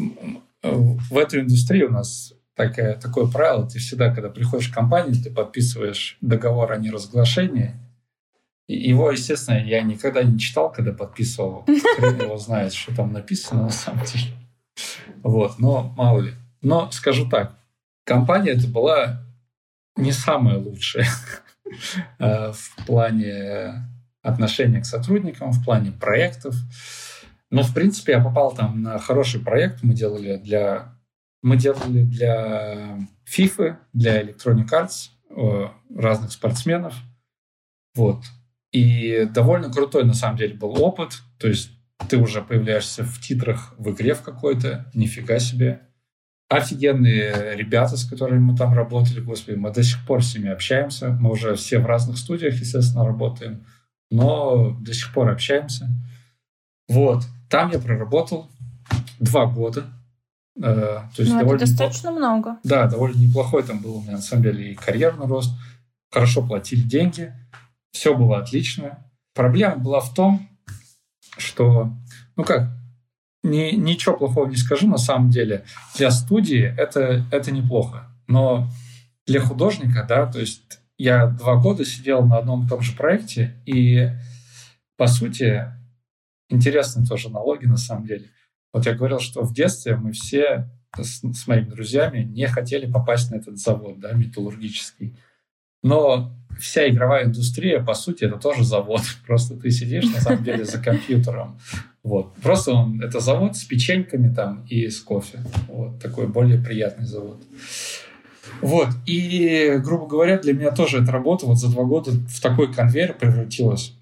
[0.63, 5.31] В этой индустрии у нас такое, такое правило, ты всегда, когда приходишь в компанию, ты
[5.31, 7.75] подписываешь договор о неразглашении,
[8.67, 11.65] его, естественно, я никогда не читал, когда подписывал.
[11.97, 14.33] Хрен его знает, что там написано на самом деле.
[15.23, 16.33] Вот, но мало ли.
[16.63, 17.59] Но скажу так,
[18.05, 19.23] компания это была
[19.97, 21.07] не самая лучшая
[22.19, 23.87] э, в плане
[24.23, 26.55] отношения к сотрудникам, в плане проектов.
[27.51, 29.83] Но, в принципе, я попал там на хороший проект.
[29.83, 30.95] Мы делали для,
[31.43, 32.99] мы делали для
[33.31, 36.95] FIFA, для Electronic Arts, э, разных спортсменов.
[37.95, 38.25] Вот.
[38.75, 41.23] И довольно крутой, на самом деле, был опыт.
[41.39, 41.71] То есть
[42.09, 45.83] ты уже появляешься в титрах в игре в какой-то, нифига себе.
[46.49, 51.11] офигенные ребята, с которыми мы там работали, господи, мы до сих пор с ними общаемся.
[51.11, 53.65] Мы уже все в разных студиях, естественно, работаем,
[54.11, 55.89] но до сих пор общаемся.
[56.89, 57.23] Вот.
[57.49, 58.51] Там я проработал
[59.21, 59.85] два года.
[60.57, 60.63] Э,
[61.15, 62.19] то есть ну, довольно это достаточно неплох...
[62.19, 62.59] много.
[62.65, 65.53] Да, довольно неплохой там был у меня, на самом деле, и карьерный рост.
[66.11, 67.33] Хорошо платили деньги.
[67.95, 68.99] Все было отлично.
[69.35, 70.49] Проблема была в том,
[71.39, 71.93] что,
[72.37, 72.69] ну как,
[73.45, 75.65] ни, ничего плохого не скажу на самом деле.
[75.97, 78.11] Для студии это, это неплохо.
[78.27, 78.69] Но
[79.27, 83.63] для художника, да, то есть я два года сидел на одном и том же проекте,
[83.65, 84.11] и,
[84.97, 85.65] по сути,
[86.51, 88.29] интересные тоже налоги на самом деле.
[88.73, 93.31] Вот я говорил, что в детстве мы все с, с моими друзьями не хотели попасть
[93.31, 95.17] на этот завод, да, металлургический.
[95.85, 99.03] Но вся игровая индустрия, по сути, это тоже завод.
[99.27, 101.59] Просто ты сидишь, на самом деле, за компьютером.
[102.03, 102.35] Вот.
[102.37, 105.41] Просто он, это завод с печеньками там и с кофе.
[105.69, 106.01] Вот.
[106.01, 107.43] Такой более приятный завод.
[108.61, 108.89] Вот.
[109.07, 113.15] И, грубо говоря, для меня тоже эта работа вот за два года в такой конвейер
[113.15, 113.95] превратилась,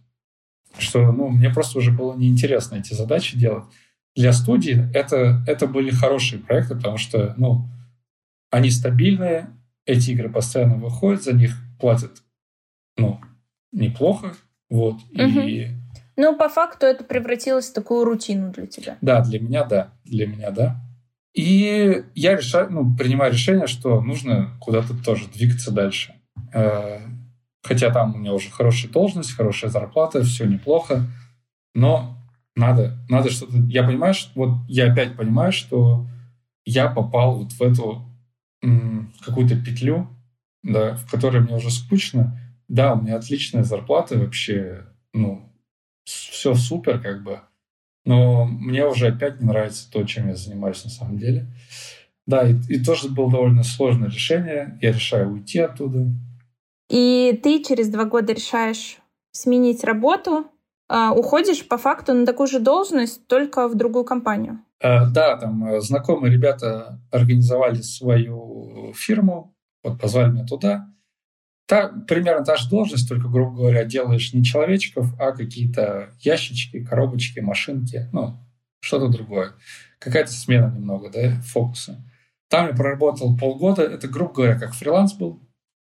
[0.79, 3.65] что ну, мне просто уже было неинтересно эти задачи делать.
[4.15, 7.67] Для студии это, это были хорошие проекты, потому что ну,
[8.51, 9.49] они стабильные,
[9.87, 12.22] эти игры постоянно выходят, за них платят
[13.03, 13.21] ну,
[13.73, 14.35] неплохо.
[14.71, 14.95] Вот.
[15.13, 15.41] Угу.
[15.41, 15.69] И
[16.17, 18.99] ну, по факту это превратилось в такую рутину для тебя.
[19.01, 19.93] Да, для меня да.
[20.05, 20.81] Для меня да.
[21.35, 26.15] И я решаю, ну, принимаю решение, что нужно куда-то тоже двигаться дальше.
[26.53, 26.99] Э,
[27.63, 31.07] хотя там у меня уже хорошая должность, хорошая зарплата, все неплохо,
[31.75, 32.19] но
[32.55, 33.57] надо, надо что-то...
[33.69, 36.07] Я понимаю, что вот я опять понимаю, что
[36.67, 38.05] я попал вот в эту
[39.25, 40.07] какую-то петлю,
[40.63, 42.39] да, в которой мне уже скучно.
[42.69, 45.53] Да, у меня отличная зарплата вообще, ну,
[46.05, 47.41] все супер, как бы.
[48.05, 51.47] Но мне уже опять не нравится то, чем я занимаюсь на самом деле.
[52.27, 54.79] Да, и, и тоже было довольно сложное решение.
[54.81, 56.07] Я решаю уйти оттуда.
[56.89, 58.99] И ты через два года решаешь
[59.31, 60.47] сменить работу,
[60.89, 64.61] а, уходишь по факту на такую же должность, только в другую компанию.
[64.81, 70.89] А, да, там э, знакомые ребята организовали свою фирму, вот позвали меня туда.
[71.67, 77.41] Та, примерно та же должность, только, грубо говоря, делаешь не человечков, а какие-то ящички, коробочки,
[77.41, 78.39] машинки, ну,
[78.81, 79.53] что-то другое.
[79.99, 82.05] Какая-то смена немного, да, фокуса.
[82.49, 85.41] Там я проработал полгода, это, грубо говоря, как фриланс был.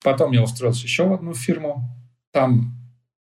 [0.03, 1.89] Потом я устроился еще в одну фирму.
[2.33, 2.77] Там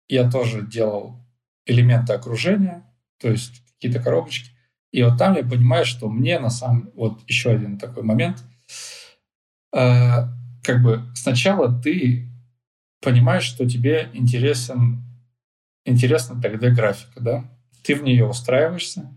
[0.08, 1.20] я тоже делал
[1.66, 2.84] элементы окружения,
[3.18, 4.50] то есть какие-то коробочки.
[4.92, 6.90] И вот там я понимаю, что мне на самом...
[6.94, 8.44] Вот еще один такой момент.
[9.74, 10.28] Э,
[10.62, 12.30] как бы сначала ты
[13.04, 15.04] понимаешь, что тебе интересен,
[15.84, 17.44] интересна 3D-графика, да?
[17.82, 19.14] Ты в нее устраиваешься,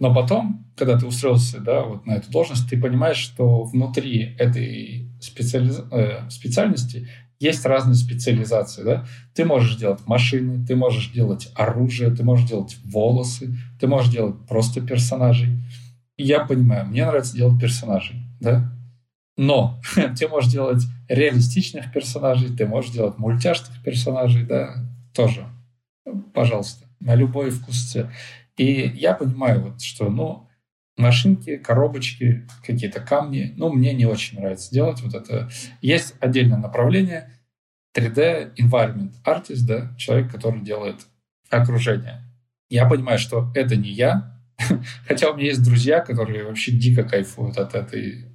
[0.00, 5.08] но потом, когда ты устроился да, вот на эту должность, ты понимаешь, что внутри этой
[5.20, 5.82] специализ...
[5.92, 7.08] э, специальности
[7.38, 8.82] есть разные специализации.
[8.82, 9.06] Да?
[9.34, 14.36] Ты можешь делать машины, ты можешь делать оружие, ты можешь делать волосы, ты можешь делать
[14.48, 15.62] просто персонажей.
[16.16, 18.16] И я понимаю, мне нравится делать персонажей.
[18.40, 18.72] Да?
[19.36, 19.80] Но
[20.18, 24.76] ты можешь делать реалистичных персонажей, ты можешь делать мультяшных персонажей, да,
[25.12, 25.44] тоже.
[26.32, 27.96] Пожалуйста, на любой вкус.
[28.56, 30.48] И я понимаю, вот, что, ну,
[30.96, 35.50] машинки, коробочки, какие-то камни, ну, мне не очень нравится делать вот это.
[35.82, 37.32] Есть отдельное направление
[37.96, 41.06] 3D environment artist, да, человек, который делает
[41.48, 42.22] окружение.
[42.68, 44.40] Я понимаю, что это не я,
[45.08, 48.26] хотя у меня есть друзья, которые вообще дико кайфуют от этой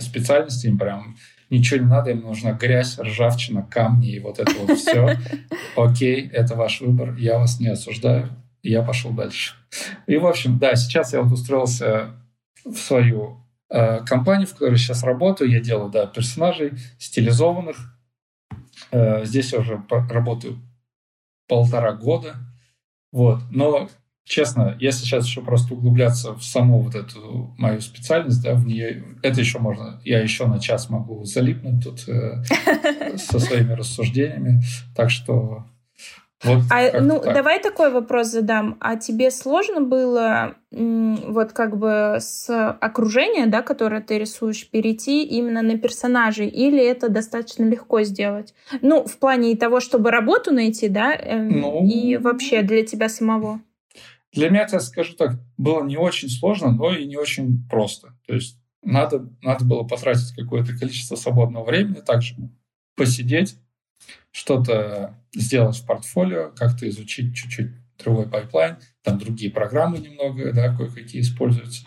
[0.00, 1.16] специальности, им прям
[1.50, 5.16] ничего не надо, им нужна грязь, ржавчина, камни и вот это вот все.
[5.76, 8.30] Окей, это ваш выбор, я вас не осуждаю,
[8.62, 9.54] я пошел дальше.
[10.06, 12.10] И, в общем, да, сейчас я вот устроился
[12.64, 15.50] в свою э, компанию, в которой сейчас работаю.
[15.50, 17.76] Я делаю, да, персонажей стилизованных.
[18.90, 20.58] Э, здесь я уже работаю
[21.48, 22.36] полтора года.
[23.12, 23.40] Вот.
[23.50, 23.88] Но
[24.24, 29.04] честно, если сейчас еще просто углубляться в саму вот эту мою специальность, да, в нее,
[29.22, 32.42] это еще можно, я еще на час могу залипнуть тут э,
[33.16, 34.62] со своими рассуждениями,
[34.94, 35.66] так что
[36.42, 37.34] вот а, ну, так.
[37.34, 38.78] давай такой вопрос задам.
[38.80, 42.48] А тебе сложно было вот как бы с
[42.80, 46.48] окружения, да, которое ты рисуешь, перейти именно на персонажей?
[46.48, 48.54] Или это достаточно легко сделать?
[48.80, 51.86] Ну, в плане того, чтобы работу найти, да, э, ну...
[51.86, 53.60] и вообще для тебя самого?
[54.32, 58.16] Для меня, я скажу так, было не очень сложно, но и не очень просто.
[58.26, 62.36] То есть надо, надо было потратить какое-то количество свободного времени, также
[62.94, 63.56] посидеть,
[64.30, 71.20] что-то сделать в портфолио, как-то изучить чуть-чуть другой pipeline, там другие программы немного, да, кое-какие
[71.20, 71.84] используются.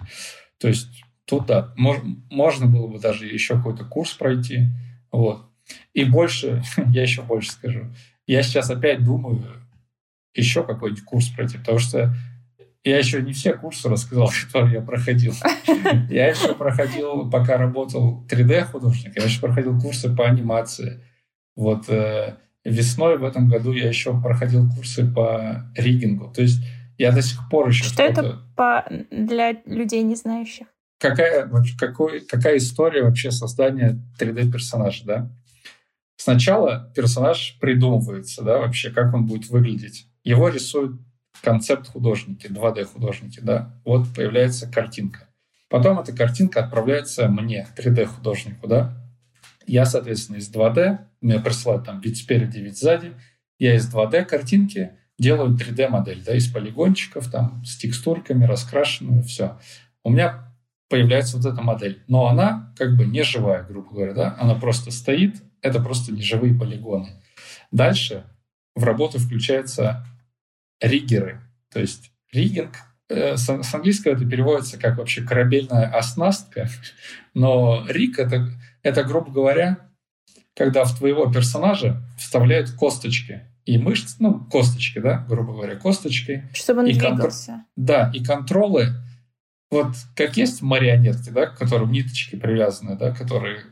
[0.59, 1.97] То есть тут да, мож,
[2.29, 4.67] можно было бы даже еще какой-то курс пройти.
[5.11, 5.45] Вот.
[5.93, 7.93] И больше, я еще больше скажу,
[8.27, 9.43] я сейчас опять думаю
[10.35, 12.15] еще какой-нибудь курс пройти, потому что
[12.83, 15.33] я еще не все курсы рассказал, которые я проходил.
[16.09, 21.03] Я еще проходил, пока работал 3D-художник, я еще проходил курсы по анимации.
[21.55, 26.31] Вот э, весной в этом году я еще проходил курсы по риггингу.
[26.33, 26.63] То есть
[26.97, 27.83] я до сих пор еще...
[27.83, 28.85] Что это по...
[29.11, 30.67] для людей, не знающих?
[30.99, 35.31] Какая, какой, какая история вообще создания 3D-персонажа, да?
[36.15, 40.07] Сначала персонаж придумывается, да, вообще, как он будет выглядеть.
[40.23, 41.01] Его рисуют
[41.43, 43.79] концепт-художники, 2D-художники, да.
[43.85, 45.27] Вот появляется картинка.
[45.69, 48.97] Потом эта картинка отправляется мне, 3D-художнику, да.
[49.67, 53.13] Я, соответственно, из 2D, мне присылают там вид спереди, вид сзади.
[53.59, 59.59] Я из 2D картинки делаю 3D-модель, да, из полигончиков, там, с текстурками, раскрашенную, все.
[60.03, 60.53] У меня
[60.89, 62.03] появляется вот эта модель.
[62.07, 64.37] Но она как бы не живая, грубо говоря, да.
[64.39, 67.21] Она просто стоит, это просто неживые полигоны.
[67.71, 68.25] Дальше
[68.75, 70.05] в работу включаются
[70.83, 71.41] риггеры.
[71.71, 72.75] То есть риггинг
[73.09, 76.69] э, с, с английского это переводится как вообще корабельная оснастка,
[77.33, 78.49] но риг это,
[78.83, 79.89] это, грубо говоря,
[80.55, 86.49] когда в твоего персонажа вставляют косточки и мышцы, ну, косточки, да, грубо говоря, косточки.
[86.53, 87.51] Чтобы он и двигался.
[87.51, 87.65] Контр...
[87.77, 88.89] Да, и контролы,
[89.71, 93.63] вот как есть марионетки, да, к которым ниточки привязаны, да, которые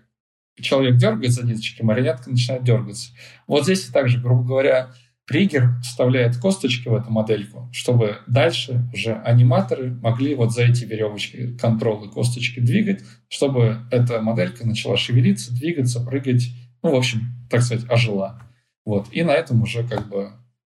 [0.60, 3.12] человек дергает за ниточки, марионетка начинает дергаться.
[3.48, 4.94] Вот здесь также, грубо говоря,
[5.32, 11.58] Ригер вставляет косточки в эту модельку, чтобы дальше уже аниматоры могли вот за эти веревочки,
[11.58, 16.50] контролы, косточки двигать, чтобы эта моделька начала шевелиться, двигаться, прыгать,
[16.84, 18.42] ну, в общем, так сказать, ожила.
[18.86, 19.08] Вот.
[19.12, 20.32] И на этом уже как бы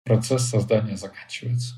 [0.05, 1.75] процесс создания заканчивается.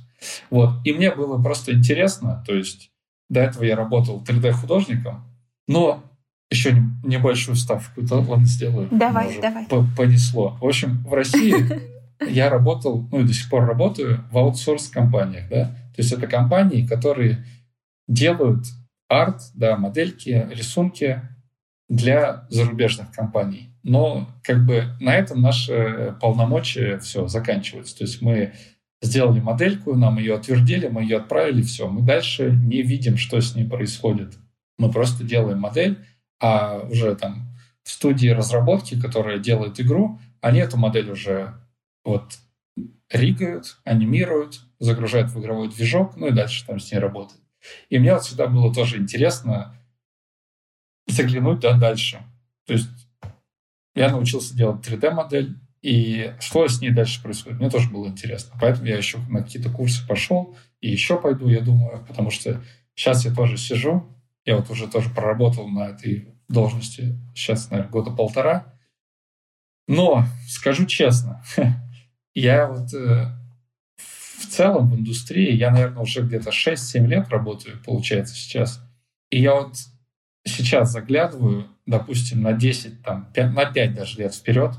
[0.51, 0.85] Вот.
[0.85, 2.91] И мне было просто интересно, то есть
[3.29, 5.25] до этого я работал 3D-художником,
[5.68, 6.03] но
[6.51, 6.72] еще
[7.03, 8.89] небольшую ставку, то ладно, сделаю.
[8.91, 9.66] Давай, давай.
[9.97, 10.57] Понесло.
[10.61, 11.55] В общем, в России
[12.21, 16.87] я работал, ну и до сих пор работаю в аутсорс-компаниях, да, то есть это компании,
[16.87, 17.45] которые
[18.09, 18.67] делают
[19.09, 21.23] арт, да, модельки, рисунки
[21.89, 23.71] для зарубежных компаний.
[23.83, 27.99] Но как бы на этом наши полномочия все заканчиваются.
[27.99, 28.55] То есть мы
[29.03, 31.89] сделали модельку, нам ее отвердили, мы ее отправили, все.
[31.89, 34.35] Мы дальше не видим, что с ней происходит.
[34.79, 35.99] Мы просто делаем модель,
[36.41, 41.55] а уже там в студии разработки, которая делает игру, они эту модель уже
[42.05, 42.39] вот
[43.11, 47.43] ригают, анимируют, загружают в игровой движок, ну и дальше там с ней работают.
[47.89, 49.75] И мне вот всегда было тоже интересно
[51.07, 52.23] заглянуть да, дальше.
[52.67, 52.89] То есть
[53.95, 58.57] я научился делать 3D-модель, и что с ней дальше происходит, мне тоже было интересно.
[58.61, 62.63] Поэтому я еще на какие-то курсы пошел, и еще пойду, я думаю, потому что
[62.95, 64.07] сейчас я тоже сижу,
[64.45, 68.75] я вот уже тоже проработал на этой должности сейчас, наверное, года полтора.
[69.87, 71.43] Но, скажу честно,
[72.35, 73.26] Я вот э,
[73.97, 78.80] в целом в индустрии, я, наверное, уже где-то 6-7 лет работаю, получается, сейчас.
[79.30, 79.76] И я вот
[80.45, 84.74] сейчас заглядываю, допустим, на 10, там, 5, на 5 даже лет вперед,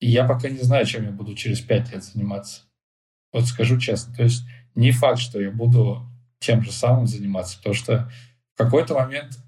[0.00, 2.62] и я пока не знаю, чем я буду через 5 лет заниматься.
[3.32, 4.14] Вот скажу честно.
[4.14, 4.44] То есть
[4.74, 6.02] не факт, что я буду
[6.38, 8.10] тем же самым заниматься, потому что
[8.54, 9.38] в какой-то момент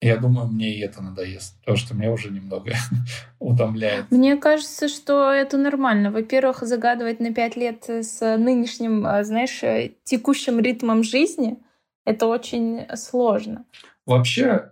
[0.00, 2.72] я думаю, мне и это надоест, потому что меня уже немного
[3.40, 4.10] утомляет.
[4.10, 6.12] Мне кажется, что это нормально.
[6.12, 11.58] Во-первых, загадывать на пять лет с нынешним, а, знаешь, э, текущим ритмом жизни—
[12.04, 13.64] это очень сложно.
[14.06, 14.70] Вообще,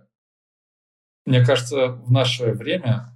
[1.25, 3.09] мне кажется, в наше время,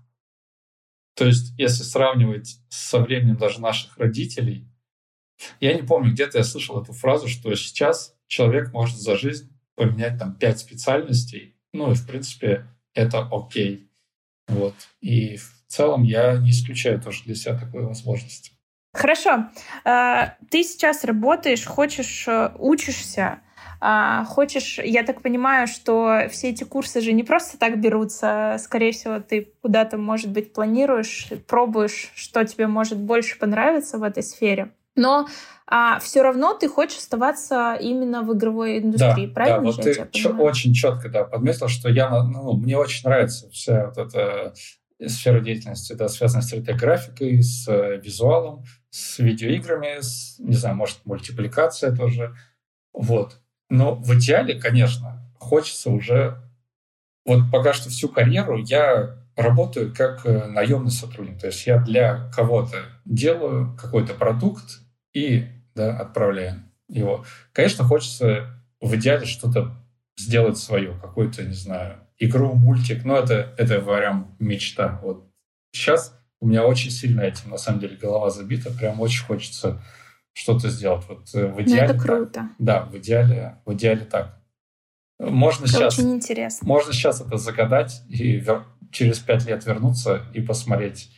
[1.15, 4.67] то есть если сравнивать со временем даже наших родителей,
[5.59, 10.19] я не помню, где-то я слышал эту фразу, что сейчас человек может за жизнь поменять
[10.19, 13.89] там пять специальностей, ну и, в принципе, это окей.
[14.47, 14.75] Вот.
[14.99, 18.51] И в целом я не исключаю тоже для себя такой возможности.
[18.93, 19.49] Хорошо.
[19.85, 23.39] А, ты сейчас работаешь, хочешь, э, учишься,
[23.79, 28.57] а, хочешь, я так понимаю, что все эти курсы же не просто так берутся.
[28.59, 34.23] Скорее всего, ты куда-то, может быть, планируешь, пробуешь, что тебе может больше понравиться в этой
[34.23, 34.73] сфере.
[34.95, 35.27] Но
[35.67, 39.59] а все равно ты хочешь оставаться именно в игровой индустрии, да, правильно?
[39.59, 43.87] Да, вот ты чё, очень четко да, подметил, что я, ну, мне очень нравится вся
[43.87, 44.53] вот эта
[45.07, 51.05] сфера деятельности, да, связанная с 3D-графикой, с э, визуалом, с видеоиграми, с, не знаю, может,
[51.05, 52.35] мультипликация тоже.
[52.93, 53.39] Вот.
[53.69, 56.37] Но в идеале, конечно, хочется уже...
[57.25, 61.39] Вот пока что всю карьеру я работаю как э, наемный сотрудник.
[61.39, 64.79] То есть я для кого-то делаю какой-то продукт
[65.13, 67.25] и да, отправляем его.
[67.53, 69.75] Конечно, хочется в идеале что-то
[70.17, 73.03] сделать свое, какую-то, не знаю, игру, мультик.
[73.05, 74.99] Ну, это, это прям мечта.
[75.01, 75.27] Вот
[75.71, 78.71] сейчас у меня очень сильно этим, на самом деле, голова забита.
[78.71, 79.81] Прям очень хочется
[80.33, 81.05] что-то сделать.
[81.07, 81.87] Вот э, в идеале...
[81.87, 82.31] Ну, это круто.
[82.31, 82.49] Так.
[82.59, 84.41] Да, в идеале, в идеале так.
[85.19, 86.67] Можно это сейчас, очень интересно.
[86.67, 91.09] Можно сейчас это загадать и вер, через пять лет вернуться и посмотреть,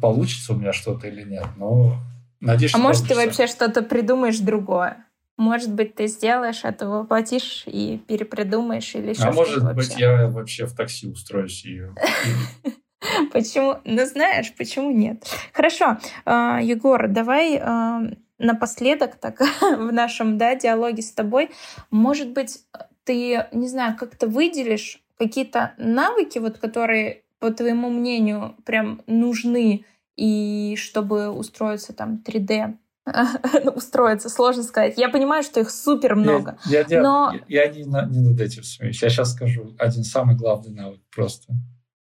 [0.00, 1.46] получится у меня что-то или нет.
[1.56, 1.96] Но
[2.40, 3.20] надеюсь, А может, получится.
[3.20, 5.04] ты вообще что-то придумаешь другое?
[5.36, 9.76] Может быть, ты сделаешь это, воплотишь и перепридумаешь или еще А может вообще.
[9.76, 11.82] быть, я вообще в такси устроюсь и...
[13.32, 13.76] Почему?
[13.84, 15.24] Ну, знаешь, почему нет?
[15.52, 18.00] Хорошо, а, Егор, давай а,
[18.38, 21.50] напоследок так в нашем да, диалоге с тобой,
[21.90, 22.58] может быть,
[23.04, 29.84] ты, не знаю, как-то выделишь какие-то навыки, вот, которые, по твоему мнению, прям нужны,
[30.16, 32.76] и чтобы устроиться там 3D
[33.74, 34.94] устроиться, сложно сказать.
[34.96, 36.58] Я понимаю, что их супер много.
[36.66, 37.32] Я, я, но...
[37.46, 39.00] я, я не, не над этим смеюсь.
[39.02, 41.54] Я сейчас скажу один самый главный навык просто.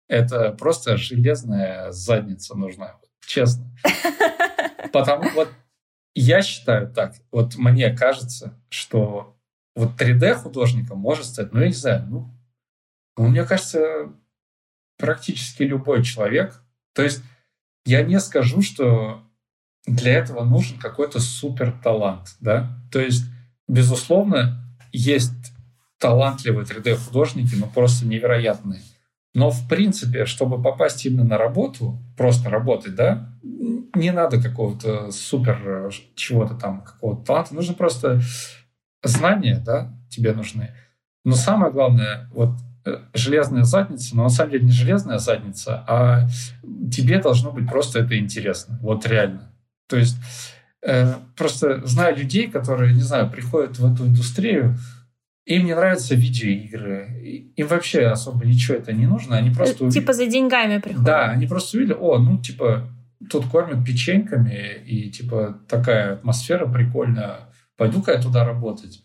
[0.08, 2.96] Это просто железная задница нужна,
[3.26, 3.66] честно.
[4.92, 5.48] Потому вот
[6.14, 9.36] я считаю так, вот мне кажется, что
[9.74, 12.30] вот 3D художником может стать, ну, я не знаю, ну,
[13.16, 14.12] мне кажется,
[14.98, 16.62] практически любой человек.
[16.94, 17.22] То есть
[17.84, 19.22] я не скажу, что
[19.86, 22.78] для этого нужен какой-то супер талант, да.
[22.90, 23.24] То есть,
[23.68, 25.52] безусловно, есть
[25.98, 28.82] талантливые 3D-художники, но просто невероятные.
[29.34, 35.90] Но, в принципе, чтобы попасть именно на работу, просто работать, да, не надо какого-то супер
[36.14, 37.54] чего-то там, какого-то таланта.
[37.54, 38.20] Нужно просто
[39.02, 40.74] знания, да, тебе нужны.
[41.24, 42.50] Но самое главное, вот
[43.14, 46.28] железная задница, но на самом деле не железная задница, а
[46.92, 48.78] тебе должно быть просто это интересно.
[48.82, 49.52] Вот реально.
[49.88, 50.16] То есть
[50.82, 54.76] э, просто знаю людей, которые, не знаю, приходят в эту индустрию,
[55.46, 59.90] им не нравятся видеоигры, им вообще особо ничего это не нужно, они просто...
[59.90, 61.04] Типа за деньгами приходят.
[61.04, 62.88] Да, они просто увидели, о, ну, типа,
[63.30, 67.40] тут кормят печеньками, и, типа, такая атмосфера прикольная,
[67.76, 69.02] пойду-ка я туда работать.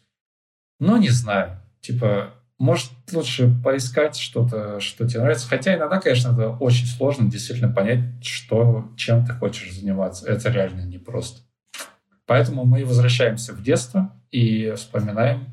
[0.79, 5.47] Но не знаю, типа, может, лучше поискать что-то, что тебе нравится.
[5.47, 10.29] Хотя иногда, конечно, это очень сложно действительно понять, что, чем ты хочешь заниматься.
[10.29, 11.41] Это реально непросто.
[12.25, 15.47] Поэтому мы возвращаемся в детство и вспоминаем,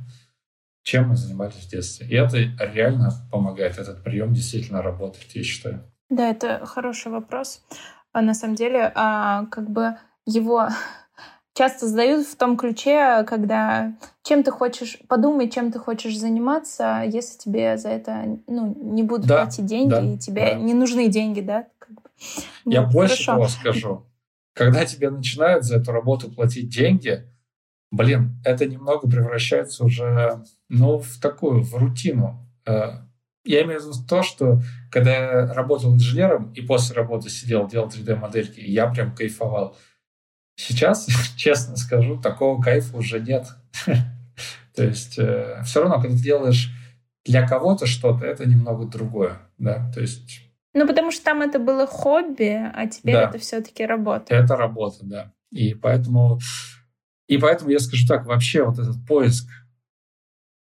[0.83, 2.09] чем мы занимались в детстве.
[2.09, 2.39] И это
[2.73, 3.79] реально помогает.
[3.79, 5.91] Этот прием действительно работает, я считаю.
[6.11, 7.63] Да, это хороший вопрос.
[8.13, 9.97] А на самом деле, а, как бы
[10.27, 10.69] его
[11.57, 17.39] часто задают в том ключе, когда чем ты хочешь, подумай, чем ты хочешь заниматься, если
[17.39, 20.55] тебе за это ну, не будут да, платить деньги, да, и тебе да.
[20.55, 21.67] не нужны деньги, да?
[21.79, 22.11] Как бы.
[22.67, 23.33] Я вот, больше хорошо.
[23.33, 24.07] того скажу.
[24.53, 27.25] Когда тебе начинают за эту работу платить деньги,
[27.91, 32.47] блин, это немного превращается уже, ну, в такую, в рутину.
[32.67, 37.89] Я имею в виду то, что когда я работал инженером и после работы сидел, делал
[37.89, 39.77] 3D-модельки, я прям кайфовал.
[40.57, 43.47] Сейчас, честно скажу, такого кайфа уже нет.
[44.75, 46.71] То есть э, все равно, когда ты делаешь
[47.25, 50.43] для кого-то что-то, это немного другое, да, то есть...
[50.75, 53.29] Ну, потому что там это было хобби, а теперь да.
[53.31, 54.35] это все-таки работа.
[54.35, 55.33] Это работа, да.
[55.51, 56.39] И поэтому,
[57.27, 59.49] и поэтому я скажу так, вообще вот этот поиск,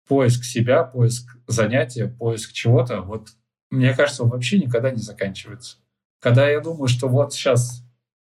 [0.06, 3.30] поиск себя, поиск занятия, поиск чего-то, вот
[3.70, 5.78] мне кажется, он вообще никогда не заканчивается.
[6.20, 7.82] Когда я думаю, что вот сейчас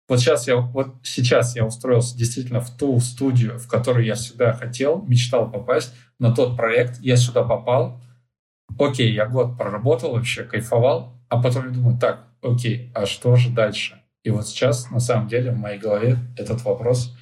[0.08, 4.52] вот сейчас я, вот сейчас я устроился действительно в ту студию, в которую я всегда
[4.52, 8.00] хотел, мечтал попасть, на тот проект, я сюда попал,
[8.78, 13.50] окей, я год проработал вообще, кайфовал, а потом я думаю, так, окей, а что же
[13.50, 14.00] дальше?
[14.22, 17.14] И вот сейчас, на самом деле, в моей голове этот вопрос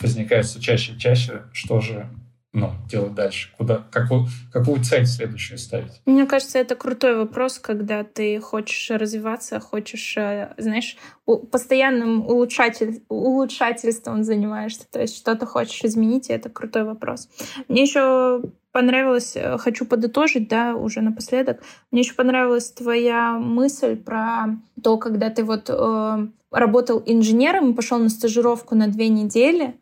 [0.00, 2.10] возникает все чаще и чаще, что же
[2.56, 3.50] ну, делать дальше?
[3.58, 6.00] Куда, какую, какую цель следующую ставить?
[6.06, 10.96] Мне кажется, это крутой вопрос, когда ты хочешь развиваться, хочешь, э, знаешь,
[11.26, 17.28] постоянным улучшатель, улучшательством занимаешься, то есть что-то хочешь изменить, и это крутой вопрос.
[17.68, 18.40] Мне еще
[18.72, 25.28] понравилось, э, хочу подытожить, да, уже напоследок, мне еще понравилась твоя мысль про то, когда
[25.28, 29.74] ты вот э, работал инженером и пошел на стажировку на две недели,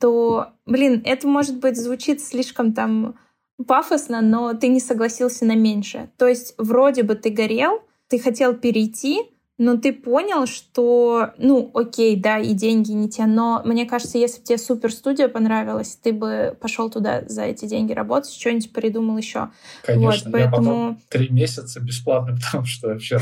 [0.00, 3.18] что, блин, это, может быть, звучит слишком там
[3.66, 6.10] пафосно, но ты не согласился на меньше.
[6.16, 12.16] То есть вроде бы ты горел, ты хотел перейти, но ты понял, что, ну, окей,
[12.16, 16.14] да, и деньги не те, но мне кажется, если бы тебе супер студия понравилась, ты
[16.14, 19.50] бы пошел туда за эти деньги работать, что-нибудь придумал еще.
[19.82, 20.40] Конечно, вот, поэтому...
[20.40, 23.18] я потом три месяца бесплатно, потому что вообще.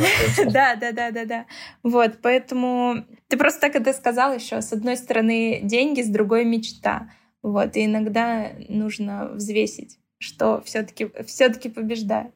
[0.52, 1.46] Да, да, да, да, да.
[1.82, 4.62] Вот, поэтому ты просто так это сказал еще.
[4.62, 7.10] С одной стороны деньги, с другой мечта.
[7.42, 9.98] Вот, и иногда нужно взвесить.
[10.18, 12.32] что все-таки все-таки побеждает.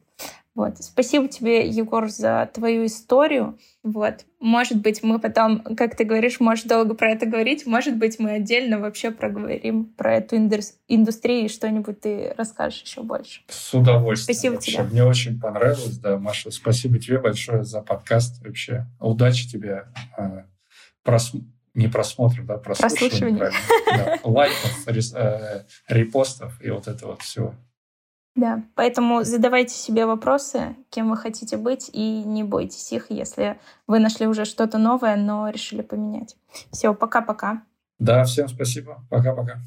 [0.55, 0.79] Вот.
[0.79, 3.59] Спасибо тебе, Егор, за твою историю.
[3.83, 4.27] Вот.
[4.39, 7.65] Может быть, мы потом, как ты говоришь, можешь долго про это говорить.
[7.65, 13.41] Может быть, мы отдельно вообще проговорим про эту индустрию и что-нибудь ты расскажешь еще больше.
[13.49, 14.35] С удовольствием.
[14.35, 14.73] Спасибо вообще.
[14.73, 14.83] тебе.
[14.85, 16.51] Мне очень понравилось, да, Маша.
[16.51, 18.87] Спасибо тебе большое за подкаст вообще.
[19.01, 19.87] Удачи тебе.
[20.17, 20.45] А,
[21.03, 21.33] прос...
[21.75, 23.51] Не просмотрим, да, прослушивание.
[23.87, 24.19] Да.
[24.25, 27.55] Лайков, э, репостов и вот это вот все.
[28.35, 33.99] Да, поэтому задавайте себе вопросы, кем вы хотите быть, и не бойтесь их, если вы
[33.99, 36.37] нашли уже что-то новое, но решили поменять.
[36.71, 37.63] Все, пока-пока.
[37.99, 39.05] Да, всем спасибо.
[39.11, 39.61] Пока-пока.